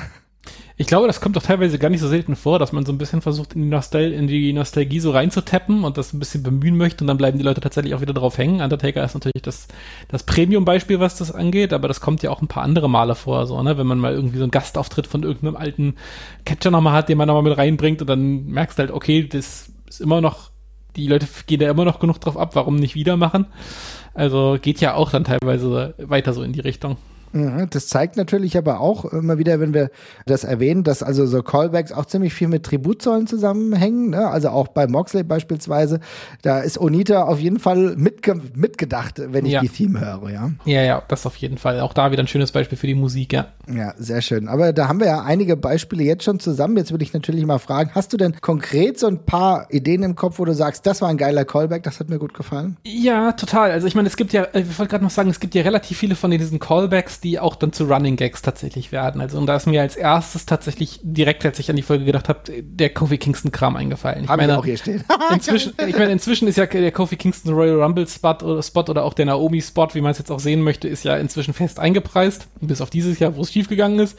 [0.75, 2.97] Ich glaube, das kommt doch teilweise gar nicht so selten vor, dass man so ein
[2.97, 6.75] bisschen versucht, in die, Nostal in die Nostalgie so reinzutappen und das ein bisschen bemühen
[6.75, 8.62] möchte und dann bleiben die Leute tatsächlich auch wieder drauf hängen.
[8.62, 9.67] Undertaker ist natürlich das,
[10.08, 13.45] das Premium-Beispiel, was das angeht, aber das kommt ja auch ein paar andere Male vor,
[13.45, 13.77] so, ne?
[13.77, 15.95] Wenn man mal irgendwie so einen Gastauftritt von irgendeinem alten
[16.45, 19.69] Catcher nochmal hat, den man nochmal mit reinbringt und dann merkst du halt, okay, das
[19.88, 20.49] ist immer noch,
[20.95, 23.45] die Leute gehen da immer noch genug drauf ab, warum nicht wieder machen?
[24.15, 26.97] Also geht ja auch dann teilweise weiter so in die Richtung.
[27.34, 29.89] Mhm, Das zeigt natürlich aber auch immer wieder, wenn wir
[30.26, 34.10] das erwähnen, dass also so Callbacks auch ziemlich viel mit Tributzollen zusammenhängen.
[34.10, 34.28] Ne?
[34.28, 36.00] Also auch bei Moxley beispielsweise.
[36.41, 39.62] Da ist Onita auf jeden Fall mitge mitgedacht, wenn ich Ja.
[39.62, 40.52] die Theme höre, ja.
[40.65, 41.80] Ja, ja, das auf jeden Fall.
[41.82, 43.48] Auch da wieder ein schönes Beispiel für die Musik, ja.
[43.74, 44.48] Ja, sehr schön.
[44.48, 46.78] Aber da haben wir ja einige Beispiele jetzt schon zusammen.
[46.78, 50.15] Jetzt würde ich natürlich mal fragen, hast du denn konkret so ein paar Ideen im
[50.15, 52.78] Kopf, wo du sagst, das war ein geiler Callback, das hat mir gut gefallen?
[52.86, 53.72] Ja, total.
[53.72, 55.98] Also ich meine, es gibt ja, ich wollte gerade noch sagen, es gibt ja relativ
[55.98, 59.22] viele von diesen Callbacks, die auch dann zu Running Gags tatsächlich werden.
[59.22, 62.30] Also und da ist mir als erstes tatsächlich direkt, als ich an die Folge gedacht
[62.30, 64.24] habe, der Kofi Kingston Kram eingefallen.
[64.24, 65.04] Ich Hab meine, auch hier stehen.
[65.32, 69.04] inzwischen, ich meine, inzwischen ist ja der Kofi Kingston Royal Rumble Spot oder Spot oder
[69.04, 71.80] auch der Naomi Spot, wie man es jetzt auch sehen möchte, ist ja inzwischen fest
[71.80, 74.18] eingepreist, bis auf dieses Jahr, wo es schiefgegangen ist.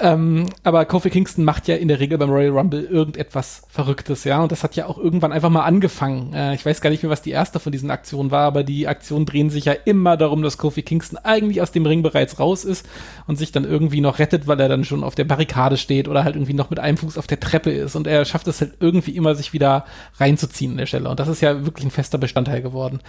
[0.00, 4.42] Ähm, aber Kofi Kingston macht ja in der Regel beim Royal Rumble irgendetwas Verrücktes, ja,
[4.42, 6.32] und das hat ja auch irgendwann einfach mal angefangen.
[6.32, 8.88] Äh, ich weiß gar nicht mehr, was die erste von diesen Aktionen war, aber die
[8.88, 12.64] Aktionen drehen sich ja immer darum, dass Kofi Kingston eigentlich aus dem Ring bereits raus
[12.64, 12.86] ist
[13.26, 16.24] und sich dann irgendwie noch rettet, weil er dann schon auf der Barrikade steht oder
[16.24, 18.74] halt irgendwie noch mit einem Fuß auf der Treppe ist und er schafft es halt
[18.80, 19.84] irgendwie immer, sich wieder
[20.18, 21.08] reinzuziehen an der Stelle.
[21.08, 23.00] Und das ist ja wirklich ein fester Bestandteil geworden.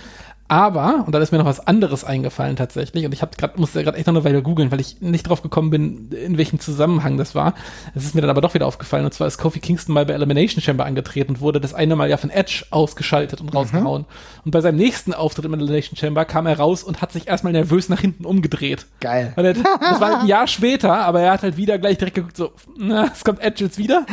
[0.51, 3.84] Aber, und dann ist mir noch was anderes eingefallen tatsächlich, und ich hab grad, musste
[3.84, 7.17] gerade echt noch eine Weile googeln, weil ich nicht drauf gekommen bin, in welchem Zusammenhang
[7.17, 7.53] das war.
[7.93, 10.13] Es ist mir dann aber doch wieder aufgefallen, und zwar ist Kofi Kingston mal bei
[10.13, 14.01] Elimination Chamber angetreten und wurde das eine Mal ja von Edge ausgeschaltet und rausgehauen.
[14.01, 14.41] Mhm.
[14.45, 17.53] Und bei seinem nächsten Auftritt im Elimination Chamber kam er raus und hat sich erstmal
[17.53, 18.88] nervös nach hinten umgedreht.
[19.01, 19.09] Geil.
[19.36, 22.38] Er, das war halt ein Jahr später, aber er hat halt wieder gleich direkt geguckt,
[22.38, 24.06] so, na, es kommt Edge jetzt wieder.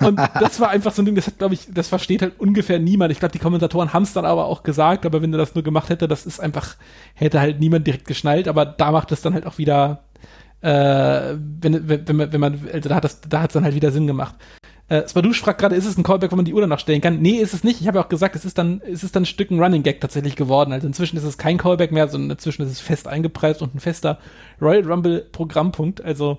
[0.00, 2.78] Und das war einfach so ein Ding, das hat, glaube ich, das versteht halt ungefähr
[2.78, 3.12] niemand.
[3.12, 5.64] Ich glaube, die Kommentatoren haben es dann aber auch gesagt, aber wenn du das nur
[5.64, 6.76] gemacht hätte, das ist einfach,
[7.14, 10.04] hätte halt niemand direkt geschnallt, aber da macht es dann halt auch wieder,
[10.60, 13.90] äh, wenn, wenn, wenn, man, also da hat das, da hat es dann halt wieder
[13.90, 14.34] Sinn gemacht.
[14.92, 17.22] Äh, Spadusch fragt gerade, ist es ein Callback, wo man die Uhr danach stellen kann?
[17.22, 17.80] Nee, ist es nicht.
[17.80, 19.82] Ich habe ja auch gesagt, es ist dann, es ist dann ein Stück ein Running
[19.82, 20.70] Gag tatsächlich geworden.
[20.70, 23.80] Also inzwischen ist es kein Callback mehr, sondern inzwischen ist es fest eingepreist und ein
[23.80, 24.18] fester
[24.60, 26.04] Royal Rumble Programmpunkt.
[26.04, 26.36] Also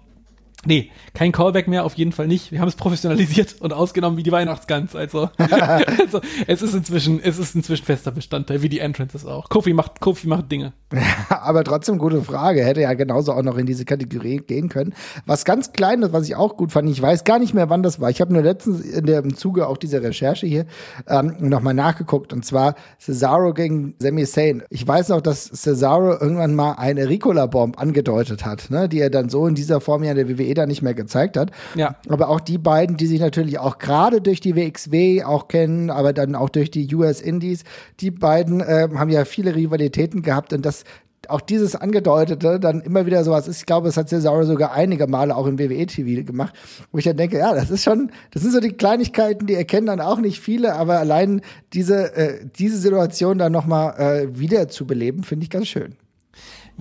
[0.66, 2.52] Nee, kein Callback mehr, auf jeden Fall nicht.
[2.52, 4.96] Wir haben es professionalisiert und ausgenommen wie die Weihnachtsgans.
[4.96, 9.50] Also, also es ist inzwischen, es ist inzwischen fester Bestandteil, wie die Entrances auch.
[9.50, 10.72] Kofi macht, Kofi macht Dinge.
[11.30, 12.64] Aber trotzdem gute Frage.
[12.64, 14.94] Hätte ja genauso auch noch in diese Kategorie gehen können.
[15.26, 18.00] Was ganz Kleines, was ich auch gut fand, ich weiß gar nicht mehr, wann das
[18.00, 18.10] war.
[18.10, 20.66] Ich habe nur letztens in dem Zuge auch dieser Recherche hier
[21.08, 22.32] ähm, nochmal nachgeguckt.
[22.32, 24.64] Und zwar Cesaro gegen Sami Zayn.
[24.70, 29.28] Ich weiß noch, dass Cesaro irgendwann mal eine Ricola-Bomb angedeutet hat, ne, die er dann
[29.28, 31.52] so in dieser Form ja in der WWE da nicht mehr gezeigt hat.
[31.76, 31.96] Ja.
[32.10, 36.14] Aber auch die beiden, die sich natürlich auch gerade durch die WXW auch kennen, aber
[36.14, 37.64] dann auch durch die US Indies,
[38.00, 40.84] die beiden äh, haben ja viele Rivalitäten gehabt und das
[41.30, 43.60] auch dieses angedeutete dann immer wieder sowas ist.
[43.60, 46.54] Ich glaube, es hat Cesaro sogar einige Male auch im WWE-TV gemacht,
[46.92, 49.88] wo ich dann denke, ja, das ist schon, das sind so die Kleinigkeiten, die erkennen
[49.88, 51.42] dann auch nicht viele, aber allein
[51.74, 55.96] diese, äh, diese Situation dann nochmal äh, wieder zu beleben, finde ich ganz schön.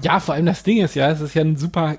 [0.00, 1.96] Ja, vor allem das Ding ist ja, es ist ja ein super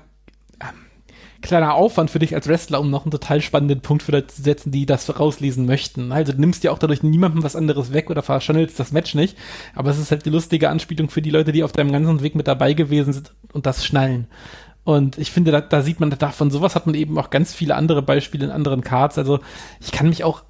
[1.44, 4.42] kleiner Aufwand für dich als Wrestler, um noch einen total spannenden Punkt für Leute zu
[4.42, 6.10] setzen, die das rauslesen möchten.
[6.10, 9.36] Also du nimmst ja auch dadurch niemandem was anderes weg oder verschandelst das Match nicht.
[9.74, 12.34] Aber es ist halt die lustige Anspielung für die Leute, die auf deinem ganzen Weg
[12.34, 14.26] mit dabei gewesen sind und das schnallen.
[14.84, 17.74] Und ich finde, da, da sieht man davon sowas hat man eben auch ganz viele
[17.74, 19.18] andere Beispiele in anderen Cards.
[19.18, 19.40] Also
[19.80, 20.42] ich kann mich auch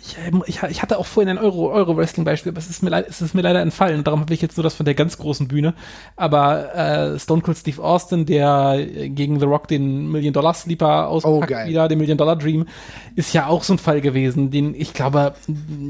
[0.00, 2.18] ich, ich, ich, hatte auch vorhin ein Euro, Euro aber es ist
[2.82, 4.94] mir, es ist mir leider entfallen und darum habe ich jetzt nur das von der
[4.94, 5.74] ganz großen Bühne.
[6.14, 11.52] Aber äh, Stone Cold Steve Austin, der gegen The Rock den Million Dollar Sleeper auspackt
[11.52, 12.66] oh, wieder, den Million Dollar Dream,
[13.16, 15.34] ist ja auch so ein Fall gewesen, den ich glaube,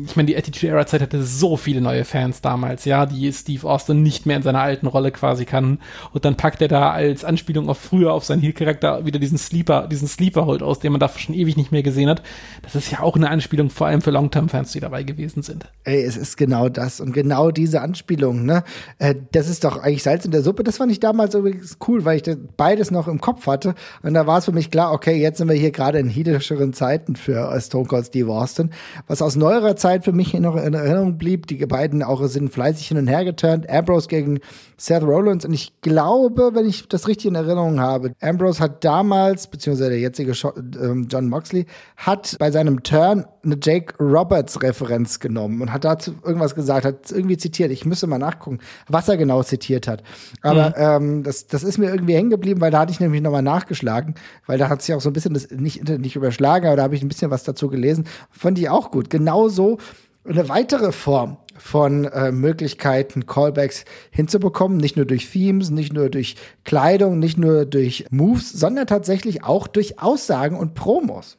[0.06, 3.68] ich meine, die Attitude Era Zeit hatte so viele neue Fans damals, ja, die Steve
[3.68, 5.80] Austin nicht mehr in seiner alten Rolle quasi kann.
[6.12, 9.36] Und dann packt er da als Anspielung auf früher auf seinen Heel Charakter wieder diesen
[9.36, 12.22] Sleeper, diesen Sleeper Hold aus, den man da schon ewig nicht mehr gesehen hat.
[12.62, 15.64] Das ist ja auch eine Anspielung Anspielung, vor allem für Longterm-Fans, die dabei gewesen sind.
[15.82, 18.62] Ey, es ist genau das und genau diese Anspielung, ne?
[18.98, 20.62] Äh, das ist doch eigentlich Salz in der Suppe.
[20.62, 23.74] Das fand ich damals übrigens cool, weil ich beides noch im Kopf hatte.
[24.04, 26.72] Und da war es für mich klar, okay, jetzt sind wir hier gerade in hiedischeren
[26.72, 28.70] Zeiten für Stone Cold Steve Austin.
[29.08, 32.86] Was aus neuerer Zeit für mich noch in Erinnerung blieb, die beiden auch sind fleißig
[32.86, 33.68] hin und her geturnt.
[33.68, 34.38] Ambrose gegen
[34.76, 35.44] Seth Rollins.
[35.44, 39.98] Und ich glaube, wenn ich das richtig in Erinnerung habe, Ambrose hat damals, beziehungsweise der
[39.98, 40.34] jetzige
[40.80, 46.14] ähm, John Moxley, hat bei seinem Turn eine Jake Roberts Referenz genommen und hat dazu
[46.22, 47.70] irgendwas gesagt, hat irgendwie zitiert.
[47.70, 50.02] Ich müsste mal nachgucken, was er genau zitiert hat.
[50.42, 50.74] Aber mhm.
[50.76, 54.14] ähm, das, das ist mir irgendwie hängen geblieben, weil da hatte ich nämlich nochmal nachgeschlagen,
[54.46, 56.94] weil da hat sich auch so ein bisschen das nicht, nicht überschlagen, aber da habe
[56.94, 58.06] ich ein bisschen was dazu gelesen.
[58.30, 59.10] Fand ich auch gut.
[59.10, 59.78] Genauso
[60.24, 64.78] eine weitere Form von äh, Möglichkeiten, Callbacks hinzubekommen.
[64.78, 69.66] Nicht nur durch Themes, nicht nur durch Kleidung, nicht nur durch Moves, sondern tatsächlich auch
[69.66, 71.38] durch Aussagen und Promos.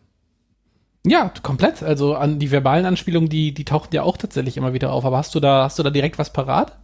[1.05, 1.81] Ja, komplett.
[1.81, 5.05] Also an die verbalen Anspielungen, die, die tauchten ja auch tatsächlich immer wieder auf.
[5.05, 6.77] Aber hast du da, hast du da direkt was parat?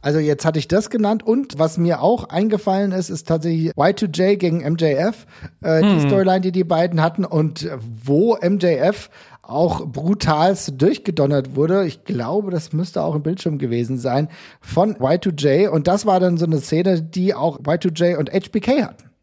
[0.00, 4.36] Also jetzt hatte ich das genannt und was mir auch eingefallen ist, ist tatsächlich Y2J
[4.36, 5.26] gegen MJF,
[5.62, 5.94] äh, hm.
[5.94, 7.66] die Storyline, die die beiden hatten und
[8.04, 9.08] wo MJF
[9.40, 11.86] auch brutalst durchgedonnert wurde.
[11.86, 14.28] Ich glaube, das müsste auch im Bildschirm gewesen sein
[14.60, 19.13] von Y2J und das war dann so eine Szene, die auch Y2J und HBK hatten.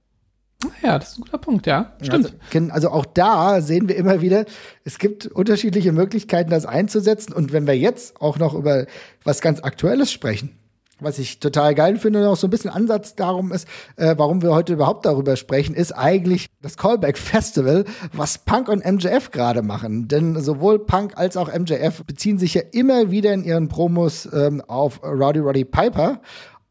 [0.82, 1.94] Ja, das ist ein guter Punkt, ja.
[2.02, 2.34] Stimmt.
[2.54, 4.46] Also, also, auch da sehen wir immer wieder,
[4.84, 7.34] es gibt unterschiedliche Möglichkeiten, das einzusetzen.
[7.34, 8.86] Und wenn wir jetzt auch noch über
[9.24, 10.58] was ganz Aktuelles sprechen,
[11.02, 14.42] was ich total geil finde und auch so ein bisschen Ansatz darum ist, äh, warum
[14.42, 19.64] wir heute überhaupt darüber sprechen, ist eigentlich das Callback Festival, was Punk und MJF gerade
[19.64, 20.08] machen.
[20.08, 24.62] Denn sowohl Punk als auch MJF beziehen sich ja immer wieder in ihren Promos ähm,
[24.62, 26.22] auf Rowdy Roddy Piper.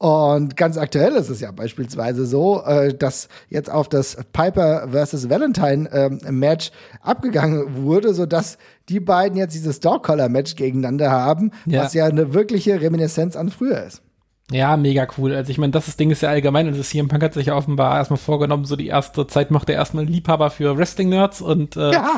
[0.03, 5.29] Und ganz aktuell ist es ja beispielsweise so, äh, dass jetzt auf das Piper versus
[5.29, 6.71] Valentine ähm, Match
[7.03, 8.57] abgegangen wurde, so dass
[8.89, 11.83] die beiden jetzt dieses Dog Collar Match gegeneinander haben, Ja.
[11.85, 14.01] was ja eine wirkliche Reminiszenz an früher ist.
[14.51, 15.35] Ja, mega cool.
[15.35, 17.99] Also ich meine, das Ding ist ja allgemein, also CM Punk hat sich ja offenbar
[17.99, 22.17] erstmal vorgenommen, so die erste Zeit macht er erstmal Liebhaber für Wrestling-Nerds und äh, Ja.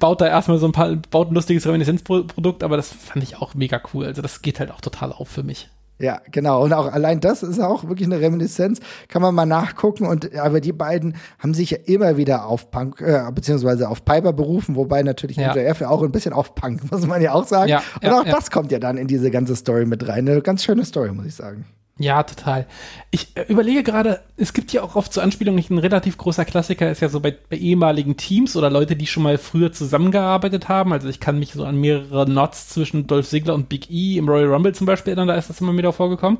[0.00, 3.54] baut da erstmal so ein paar, baut ein lustiges Reminiszenzprodukt, aber das fand ich auch
[3.54, 4.06] mega cool.
[4.06, 5.70] Also das geht halt auch total auf für mich.
[6.00, 6.64] Ja, genau.
[6.64, 8.80] Und auch allein das ist auch wirklich eine Reminiszenz.
[9.08, 10.06] Kann man mal nachgucken.
[10.06, 14.32] Und aber die beiden haben sich ja immer wieder auf Punk, äh, beziehungsweise auf Piper
[14.32, 15.52] berufen, wobei natürlich Ja.
[15.54, 17.70] MJF ja auch ein bisschen auf Punk, muss man ja auch sagen.
[17.70, 20.28] Ja, und ja, auch das kommt ja dann in diese ganze Story mit rein.
[20.28, 21.66] Eine ganz schöne Story, muss ich sagen.
[22.00, 22.66] Ja, total.
[23.10, 26.46] Ich äh, überlege gerade, es gibt ja auch oft zur Anspielung nicht ein relativ großer
[26.46, 30.70] Klassiker, ist ja so bei, bei ehemaligen Teams oder Leute, die schon mal früher zusammengearbeitet
[30.70, 30.94] haben.
[30.94, 34.30] Also ich kann mich so an mehrere Nots zwischen Dolph Ziggler und Big E im
[34.30, 36.38] Royal Rumble zum Beispiel erinnern, da ist das immer wieder vorgekommen.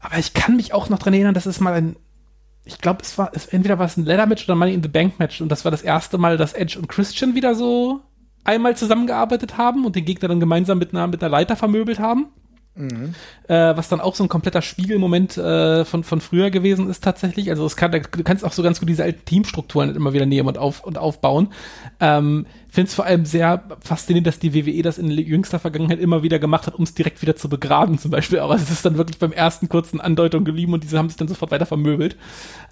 [0.00, 1.96] Aber ich kann mich auch noch dran erinnern, dass es mal ein,
[2.64, 4.88] ich glaube, es war, es, entweder war es ein Ladder Match oder Money in the
[4.88, 8.00] Bank Match und das war das erste Mal, dass Edge und Christian wieder so
[8.44, 12.28] einmal zusammengearbeitet haben und den Gegner dann gemeinsam mit einer, mit einer Leiter vermöbelt haben
[12.76, 17.50] äh, was dann auch so ein kompletter Spiegelmoment äh, von, von früher gewesen ist tatsächlich.
[17.50, 20.48] Also es kann, du kannst auch so ganz gut diese alten Teamstrukturen immer wieder nehmen
[20.48, 21.48] und, auf, und aufbauen.
[21.98, 26.22] Ähm, Finde es vor allem sehr faszinierend, dass die WWE das in jüngster Vergangenheit immer
[26.22, 28.38] wieder gemacht hat, um es direkt wieder zu begraben zum Beispiel.
[28.38, 31.28] Aber es ist dann wirklich beim ersten kurzen Andeutung geblieben und diese haben sich dann
[31.28, 32.16] sofort weiter vermöbelt.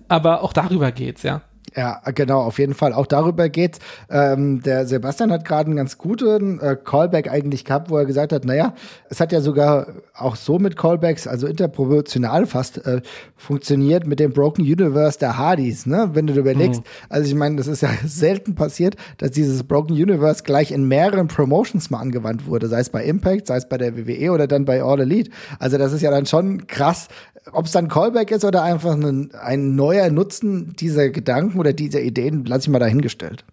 [0.07, 1.43] Aber auch darüber geht's, ja.
[1.77, 2.93] Ja, genau, auf jeden Fall.
[2.93, 3.79] Auch darüber geht's.
[4.11, 8.33] Ähm, der Sebastian hat gerade einen ganz guten äh, Callback eigentlich gehabt, wo er gesagt
[8.33, 8.75] hat, naja,
[9.11, 13.03] es hat ja sogar auch so mit Callbacks, also interproportional fast, äh,
[13.37, 16.11] funktioniert mit dem Broken Universe der Hardys, ne?
[16.13, 19.93] Wenn du dir überlegst, also ich meine, das ist ja selten passiert, dass dieses Broken
[19.93, 23.79] Universe gleich in mehreren Promotions mal angewandt wurde, sei es bei Impact, sei es bei
[23.79, 25.31] der WWE oder dann bei All Elite.
[25.59, 27.09] Also das ist ja dann schon krass,
[27.53, 32.01] ob es dann Callback ist oder einfach ein, ein neuer Nutzen dieser Gedanken oder dieser
[32.01, 33.45] Ideen, lasse ich mal dahingestellt.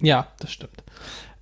[0.00, 0.82] Ja, das stimmt.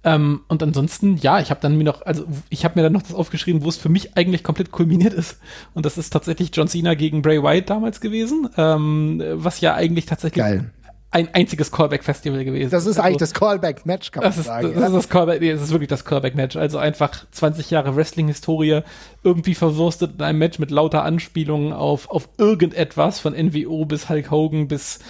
[0.03, 3.03] Ähm, und ansonsten, ja, ich habe dann mir noch, also ich habe mir dann noch
[3.03, 5.39] das aufgeschrieben, wo es für mich eigentlich komplett kulminiert ist.
[5.75, 10.07] Und das ist tatsächlich John Cena gegen Bray Wyatt damals gewesen, ähm, was ja eigentlich
[10.07, 10.71] tatsächlich Geil.
[11.12, 14.73] Ein einziges Callback-Festival gewesen Das ist Also, eigentlich das Callback-Match, kann man das ist, sagen.
[14.75, 16.57] das ist das Callback, nee, das ist wirklich das Callback-Match.
[16.57, 18.83] Also einfach 20 Jahre Wrestling-Historie
[19.25, 24.31] irgendwie verwurstet in einem Match mit lauter Anspielungen auf, auf irgendetwas von NWO bis Hulk
[24.31, 25.01] Hogan bis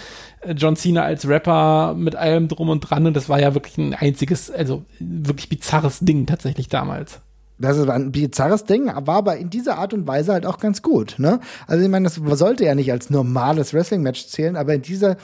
[0.41, 3.05] äh, John Cena als Rapper mit allem drum und dran.
[3.05, 7.19] Und das war ja wirklich ein einziges, also wirklich bizarres Ding tatsächlich damals.
[7.59, 10.81] Das ist ein bizarres Ding, war aber in dieser Art und Weise halt auch ganz
[10.81, 11.15] gut.
[11.19, 11.39] Ne?
[11.67, 15.17] Also ich meine, das sollte ja nicht als normales Wrestling-Match zählen, aber in dieser,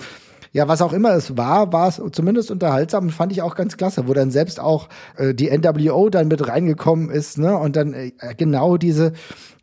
[0.57, 3.77] ja, was auch immer es war, war es zumindest unterhaltsam und fand ich auch ganz
[3.77, 7.55] klasse, wo dann selbst auch äh, die NWO dann mit reingekommen ist, ne?
[7.55, 9.13] Und dann äh, genau diese,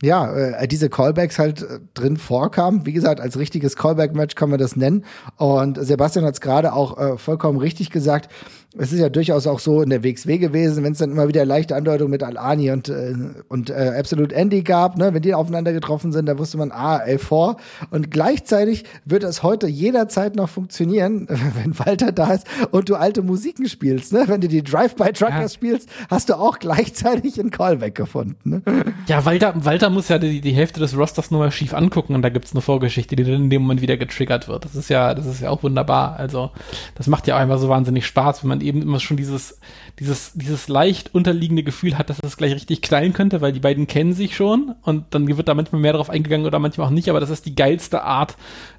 [0.03, 2.87] ja, äh, diese Callbacks halt äh, drin vorkamen.
[2.87, 5.05] Wie gesagt, als richtiges Callback-Match kann man das nennen.
[5.37, 8.31] Und Sebastian hat es gerade auch äh, vollkommen richtig gesagt.
[8.77, 11.45] Es ist ja durchaus auch so in der WXW gewesen, wenn es dann immer wieder
[11.45, 13.15] leichte Andeutungen mit Al-Ani und, äh,
[13.49, 15.15] und äh, Absolute Andy gab, ne?
[15.15, 17.57] wenn die aufeinander getroffen sind, da wusste man, ah, L4.
[17.91, 21.29] Und gleichzeitig wird es heute jederzeit noch funktionieren,
[21.63, 24.13] wenn Walter da ist und du alte Musiken spielst.
[24.13, 24.25] Ne?
[24.27, 25.49] Wenn du die Drive-by-Truckers Ja.
[25.49, 28.51] spielst, hast du auch gleichzeitig einen Callback gefunden.
[28.51, 28.63] Ne?
[29.07, 32.23] Ja, Walter, Walter muss ja die, die Hälfte des Rosters nur mal schief angucken und
[32.23, 34.65] da gibt's eine Vorgeschichte, die dann in dem Moment wieder getriggert wird.
[34.65, 36.17] Das ist ja, das ist ja auch wunderbar.
[36.17, 36.51] Also,
[36.95, 39.61] das macht ja auch einfach so wahnsinnig Spaß, wenn man eben immer schon dieses,
[39.99, 43.87] dieses, dieses leicht unterliegende Gefühl hat, dass es gleich richtig knallen könnte, weil die beiden
[43.87, 47.09] kennen sich schon und dann wird da manchmal mehr drauf eingegangen oder manchmal auch nicht,
[47.09, 48.37] aber das ist die geilste Art,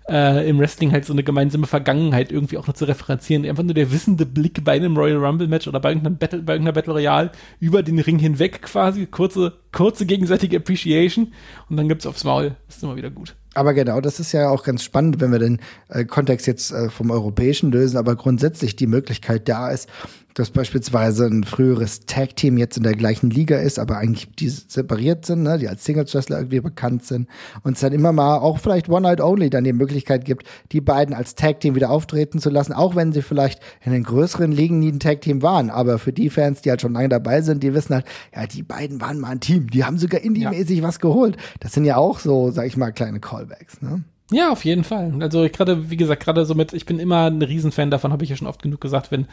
[0.10, 3.46] äh, im Wrestling halt so eine gemeinsame Vergangenheit irgendwie auch noch zu referenzieren.
[3.46, 6.54] Einfach nur der wissende Blick bei einem Royal Rumble Match oder bei irgendeinem Battle, bei
[6.54, 11.34] irgendeiner Battle Royale über den Ring hinweg quasi, kurze, kurze gegenseitige Appreciation
[11.70, 12.56] und dann gibt's aufs Maul.
[12.68, 13.36] Ist immer wieder gut.
[13.56, 16.90] Aber genau, das ist ja auch ganz spannend, wenn wir den äh, Kontext jetzt äh,
[16.90, 19.90] vom Europäischen lösen, aber grundsätzlich die Möglichkeit da ist,
[20.36, 25.26] dass beispielsweise ein früheres Tag-Team jetzt in der gleichen Liga ist, aber eigentlich die separiert
[25.26, 27.28] sind, ne, die als Singles-Wrestler irgendwie bekannt sind
[27.64, 30.82] und es dann immer mal auch vielleicht One Night Only dann die Möglichkeit gibt, die
[30.82, 34.80] beiden als Tag-Team wieder auftreten zu lassen, auch wenn sie vielleicht in den größeren Ligen
[34.80, 35.70] nie ein Tag-Team waren.
[35.70, 38.64] Aber für die Fans, die halt schon lange dabei sind, die wissen halt, ja, die
[38.64, 41.38] beiden waren mal ein Team, die haben sogar indie-mäßig was geholt.
[41.62, 44.04] Das sind ja auch so, sag ich mal, kleine Callbacks, ne?
[44.32, 45.14] Ja, auf jeden Fall.
[45.22, 48.32] Also gerade, wie gesagt, gerade so mit, ich bin immer ein Riesenfan davon, habe ich
[48.32, 49.28] ja schon oft genug gesagt, wenn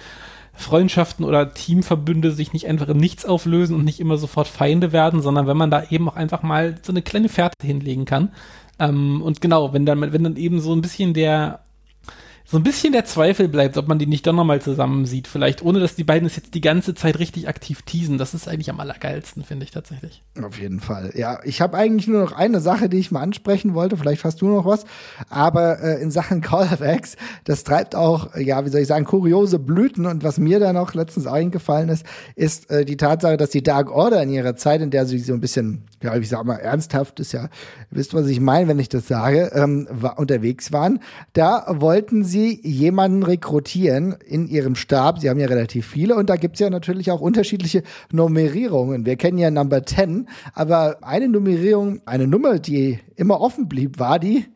[0.53, 5.23] Freundschaften oder Teamverbünde sich nicht einfach im Nichts auflösen und nicht immer sofort Feinde werden,
[5.23, 8.33] sondern wenn man da eben auch einfach mal so eine kleine Fährte hinlegen kann.
[8.79, 11.61] Ähm, und genau, wenn dann, wenn dann eben so ein bisschen der
[12.53, 15.27] so ein bisschen der Zweifel bleibt, ob man die nicht doch nochmal zusammen sieht.
[15.27, 18.19] Vielleicht, ohne dass die beiden es jetzt die ganze Zeit richtig aktiv teasen.
[18.19, 20.23] Das ist eigentlich am allergeilsten, finde ich tatsächlich.
[20.43, 21.13] Auf jeden Fall.
[21.15, 23.97] Ja, ich habe eigentlich nur noch eine Sache, die ich mal ansprechen wollte.
[23.97, 24.85] Vielleicht hast du noch was.
[25.31, 30.05] Aber äh, in Sachen Callbacks, das treibt auch, ja, wie soll ich sagen, kuriose Blüten.
[30.05, 32.05] Und was mir da noch letztens eingefallen ist,
[32.37, 35.33] ist äh, die Tatsache, dass die Dark Order in ihrer Zeit, in der sie so
[35.33, 37.49] ein bisschen, ja, ich sag mal, ernsthaft ist ja,
[37.91, 41.01] wisst was ich meine, wenn ich das sage, ähm, war, unterwegs waren.
[41.33, 45.21] Da wollten sie sie jemanden rekrutieren in ihrem Stab.
[45.21, 49.07] Sie haben ja relativ viele und da gibt es ja natürlich auch unterschiedliche Nummerierungen.
[49.07, 54.19] Wir kennen ja Number 10, aber eine Nummerierung, eine Nummer, die immer offen blieb, war
[54.19, 54.47] die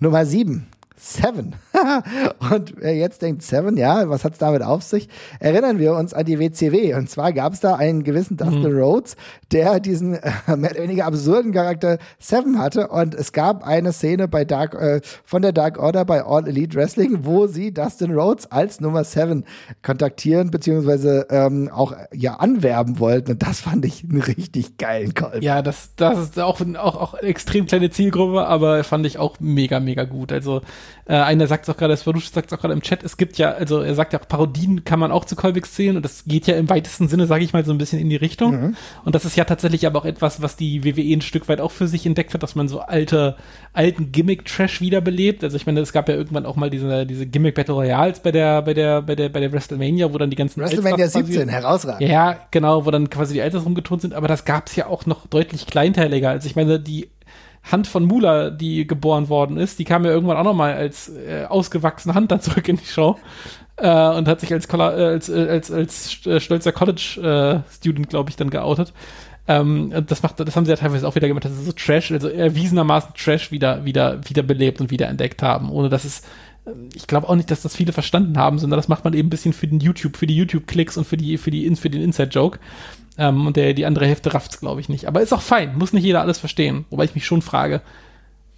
[0.00, 0.66] Nummer 7.
[0.96, 1.54] Seven.
[2.52, 5.08] und wer jetzt denkt, Seven, ja, was hat's damit auf sich?
[5.40, 6.94] Erinnern wir uns an die WCW.
[6.94, 8.78] Und zwar gab es da einen gewissen Dustin mhm.
[8.78, 9.16] Rhodes,
[9.52, 12.88] der diesen äh, mehr oder weniger absurden Charakter Seven hatte.
[12.88, 16.76] Und es gab eine Szene bei Dark, äh, von der Dark Order bei All Elite
[16.76, 19.44] Wrestling, wo sie Dustin Rhodes als Nummer Seven
[19.82, 23.32] kontaktieren, beziehungsweise ähm, auch ja anwerben wollten.
[23.32, 25.42] Und das fand ich einen richtig geilen Call.
[25.42, 29.80] Ja, das, das ist auch, auch, auch extrem kleine Zielgruppe, aber fand ich auch mega,
[29.80, 30.32] mega gut.
[30.32, 30.62] Also
[31.06, 33.38] äh, einer sagt es auch gerade, Swarush sagt es auch gerade im Chat, es gibt
[33.38, 36.24] ja, also er sagt ja auch, Parodien kann man auch zu Callbacks zählen und das
[36.24, 38.60] geht ja im weitesten Sinne, sage ich mal, so ein bisschen in die Richtung.
[38.60, 38.76] Mhm.
[39.04, 41.70] Und das ist ja tatsächlich aber auch etwas, was die WWE ein Stück weit auch
[41.70, 43.36] für sich entdeckt hat, dass man so alte,
[43.72, 45.42] alten Gimmick-Trash wiederbelebt.
[45.44, 48.62] Also ich meine, es gab ja irgendwann auch mal diese, diese Gimmick-Battle Royals bei der,
[48.62, 52.08] bei der, bei der, bei der WrestleMania, wo dann die ganzen WrestleMania 17, herausragend.
[52.08, 55.06] Ja, genau, wo dann quasi die Alters rumgetont sind, aber das gab es ja auch
[55.06, 56.30] noch deutlich kleinteiliger.
[56.30, 57.08] Also ich meine, die
[57.64, 61.44] Hand von Mula, die geboren worden ist, die kam ja irgendwann auch nochmal als äh,
[61.48, 63.16] ausgewachsene Hand dann zurück in die Show
[63.76, 68.36] äh, und hat sich als, äh, als, äh, als, als, äh, stolzer College-Student, glaube ich,
[68.36, 68.92] dann geoutet.
[69.46, 72.12] Ähm, das macht, das haben sie ja teilweise auch wieder gemacht, dass sie so Trash,
[72.12, 76.22] also erwiesenermaßen Trash wieder, wieder, wieder belebt und wieder entdeckt haben, ohne dass es
[76.94, 79.30] ich glaube auch nicht, dass das viele verstanden haben, sondern das macht man eben ein
[79.30, 82.58] bisschen für den YouTube, für die YouTube-Klicks und für die, für die, für den Inside-Joke.
[83.16, 85.06] Ähm, und der, die andere Hälfte rafft's, glaube ich, nicht.
[85.06, 86.84] Aber ist auch fein, muss nicht jeder alles verstehen.
[86.90, 87.80] Wobei ich mich schon frage,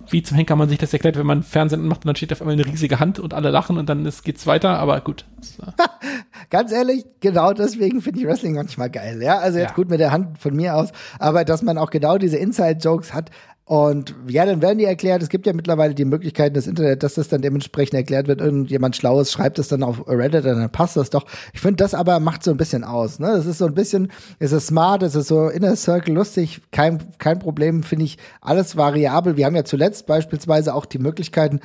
[0.09, 2.41] wie zum Henker man sich das erklärt, wenn man Fernsehen macht und dann steht auf
[2.41, 5.25] einmal eine riesige Hand und alle lachen und dann ist, geht's weiter, aber gut.
[6.51, 9.39] Ganz ehrlich, genau deswegen finde ich Wrestling manchmal geil, ja.
[9.39, 9.75] Also jetzt ja.
[9.75, 13.31] gut mit der Hand von mir aus, aber dass man auch genau diese Inside-Jokes hat,
[13.69, 15.23] und ja, dann werden die erklärt.
[15.23, 18.41] Es gibt ja mittlerweile die Möglichkeiten des Internet, dass das dann dementsprechend erklärt wird.
[18.41, 21.27] Irgendjemand Schlaues schreibt es dann auf Reddit, dann passt das doch.
[21.53, 23.19] Ich finde, das aber macht so ein bisschen aus.
[23.19, 23.27] Ne?
[23.27, 27.01] Das ist so ein bisschen, es ist smart, es ist so Inner Circle lustig, kein,
[27.19, 29.37] kein Problem, finde ich, alles variabel.
[29.37, 31.59] Wir haben ja zuletzt beispielsweise auch die Möglichkeiten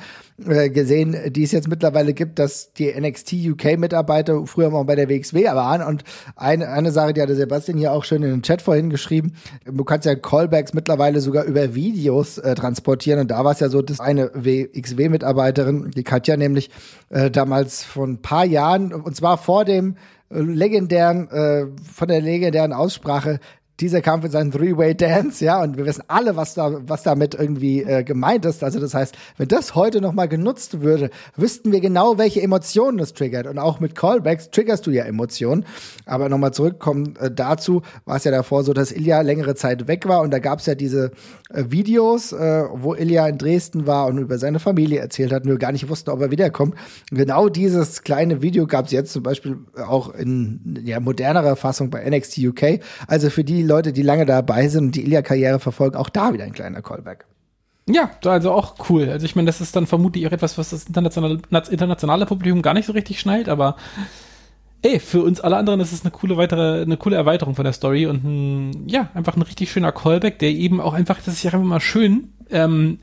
[0.46, 5.08] äh, gesehen, die es jetzt mittlerweile gibt, dass die NXT UK-Mitarbeiter früher mal bei der
[5.08, 5.82] WXW waren.
[5.82, 6.04] Und
[6.36, 9.84] eine, eine Sache, die hatte Sebastian hier auch schön in den Chat vorhin geschrieben, du
[9.84, 13.20] kannst ja Callbacks mittlerweile sogar über Video Videos äh, transportieren.
[13.20, 16.70] Und da war es ja so, dass eine WXW-Mitarbeiterin, die Katja nämlich
[17.10, 19.96] äh, damals von ein paar Jahren, und zwar vor dem
[20.30, 23.40] äh, legendären, äh, von der legendären Aussprache
[23.80, 27.82] dieser Kampf ist ein Three-Way-Dance, ja, und wir wissen alle, was da, was damit irgendwie
[27.82, 28.62] äh, gemeint ist.
[28.62, 32.98] Also das heißt, wenn das heute noch mal genutzt würde, wüssten wir genau, welche Emotionen
[33.00, 33.46] es triggert.
[33.46, 35.64] Und auch mit Callbacks triggerst du ja Emotionen.
[36.06, 40.06] Aber nochmal zurückkommen äh, dazu, war es ja davor so, dass Ilya längere Zeit weg
[40.06, 41.10] war und da gab es ja diese
[41.50, 45.58] äh, Videos, äh, wo Ilya in Dresden war und über seine Familie erzählt hat, nur
[45.58, 46.74] gar nicht wussten, ob er wiederkommt.
[47.10, 51.90] Und genau dieses kleine Video gab es jetzt zum Beispiel auch in ja, modernerer Fassung
[51.90, 52.80] bei NXT UK.
[53.06, 56.44] Also für die Leute, die lange dabei sind und die Ilya-Karriere verfolgen, auch da wieder
[56.44, 57.26] ein kleiner Callback.
[57.88, 59.08] Ja, also auch cool.
[59.08, 62.74] Also ich meine, das ist dann vermutlich auch etwas, was das internationale, internationale Publikum gar
[62.74, 63.76] nicht so richtig schnallt, aber
[64.82, 67.72] ey, für uns alle anderen ist es eine coole weitere, eine coole Erweiterung von der
[67.72, 71.42] Story und ein, ja, einfach ein richtig schöner Callback, der eben auch einfach, das ist
[71.42, 72.98] ja einfach mal schön, ähm,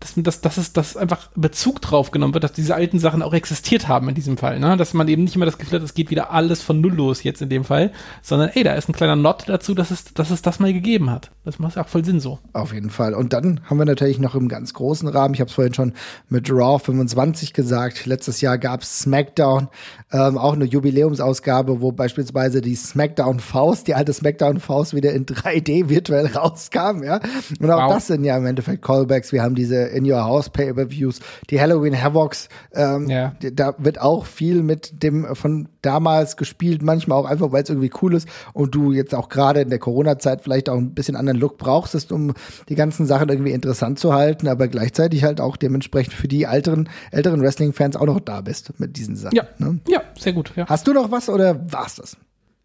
[0.00, 3.32] dass, dass, dass es dass einfach Bezug drauf genommen wird, dass diese alten Sachen auch
[3.32, 4.60] existiert haben in diesem Fall.
[4.60, 4.76] Ne?
[4.76, 7.22] Dass man eben nicht immer das Gefühl hat, es geht wieder alles von Null los
[7.22, 10.30] jetzt in dem Fall, sondern ey, da ist ein kleiner Not dazu, dass es, dass
[10.30, 11.30] es das mal gegeben hat.
[11.44, 12.38] Das macht auch voll Sinn so.
[12.52, 13.14] Auf jeden Fall.
[13.14, 15.94] Und dann haben wir natürlich noch im ganz großen Rahmen, ich habe es vorhin schon
[16.28, 19.68] mit Raw 25 gesagt, letztes Jahr gab es SmackDown,
[20.12, 25.24] ähm, auch eine Jubiläumsausgabe, wo beispielsweise die SmackDown Faust, die alte SmackDown Faust wieder in
[25.24, 27.02] 3D virtuell rauskam.
[27.02, 27.20] Ja?
[27.60, 27.94] Und auch wow.
[27.94, 29.32] das sind ja im Endeffekt Callbacks.
[29.32, 31.20] Wir haben diese äh, In Your House Pay-Per-Views,
[31.50, 33.32] die Halloween Havocs, ähm, Ja.
[33.52, 37.90] da wird auch viel mit dem von damals gespielt, manchmal auch einfach, weil es irgendwie
[38.02, 41.38] cool ist und du jetzt auch gerade in der Corona-Zeit vielleicht auch ein bisschen anderen
[41.38, 42.34] Look brauchst, um
[42.68, 46.88] die ganzen Sachen irgendwie interessant zu halten, aber gleichzeitig halt auch dementsprechend für die älteren,
[47.12, 49.36] älteren Wrestling-Fans auch noch da bist mit diesen Sachen.
[49.36, 49.78] Ja, Ne?
[49.88, 50.52] ja, sehr gut.
[50.56, 50.66] Ja.
[50.66, 52.16] Hast du noch was oder war's das?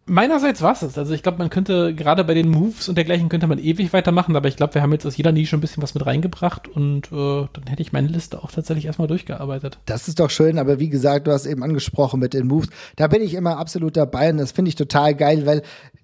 [0.05, 0.97] Meinerseits war es.
[0.97, 4.35] Also ich glaube, man könnte gerade bei den Moves und dergleichen könnte man ewig weitermachen,
[4.35, 7.11] aber ich glaube, wir haben jetzt aus jeder Nische ein bisschen was mit reingebracht und
[7.11, 9.77] äh, dann hätte ich meine Liste auch tatsächlich erstmal durchgearbeitet.
[9.85, 12.69] Das ist doch schön, aber wie gesagt, du hast eben angesprochen mit den Moves.
[12.95, 15.61] Da bin ich immer absolut dabei und das finde ich total geil, weil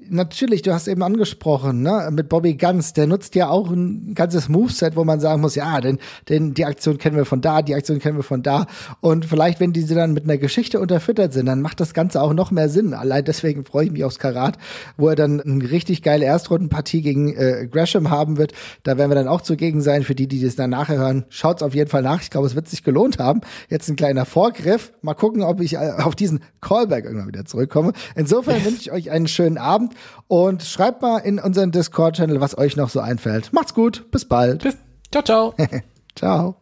[0.10, 4.50] natürlich, du hast eben angesprochen, ne, mit Bobby Guns, der nutzt ja auch ein ganzes
[4.50, 6.00] Moveset, wo man sagen muss, ja, denn,
[6.30, 8.68] denn die Aktion kennen wir von da, die Aktion kennen wir von da.
[9.02, 12.34] Und vielleicht, wenn diese dann mit einer Geschichte unterfüttert sind, dann macht das Ganze auch
[12.34, 12.94] noch mehr Sinn.
[12.94, 14.58] Allein deswegen freue ich mich aufs Karat,
[14.98, 18.54] wo er dann eine richtig geile Erstrundenpartie gegen äh, Gresham haben wird.
[18.84, 20.04] Da werden wir dann auch zugegen sein.
[20.04, 22.22] Für die, die das dann nachher hören, schaut's auf jeden Fall nach.
[22.22, 23.42] Ich glaube, es wird sich gelohnt haben.
[23.70, 24.94] Jetzt ein kleiner Vorgriff.
[25.02, 27.94] Mal gucken, ob ich äh, auf diesen Callback irgendwann wieder zurückkomme.
[28.16, 29.94] Insofern wünsche ich euch einen schönen Abend
[30.28, 33.54] und schreibt mal in unseren Discord-Channel, was euch noch so einfällt.
[33.54, 34.64] Macht's gut, bis bald.
[34.64, 34.78] Bis,
[35.12, 35.56] ciao, ciao.
[36.16, 36.56] Ciao.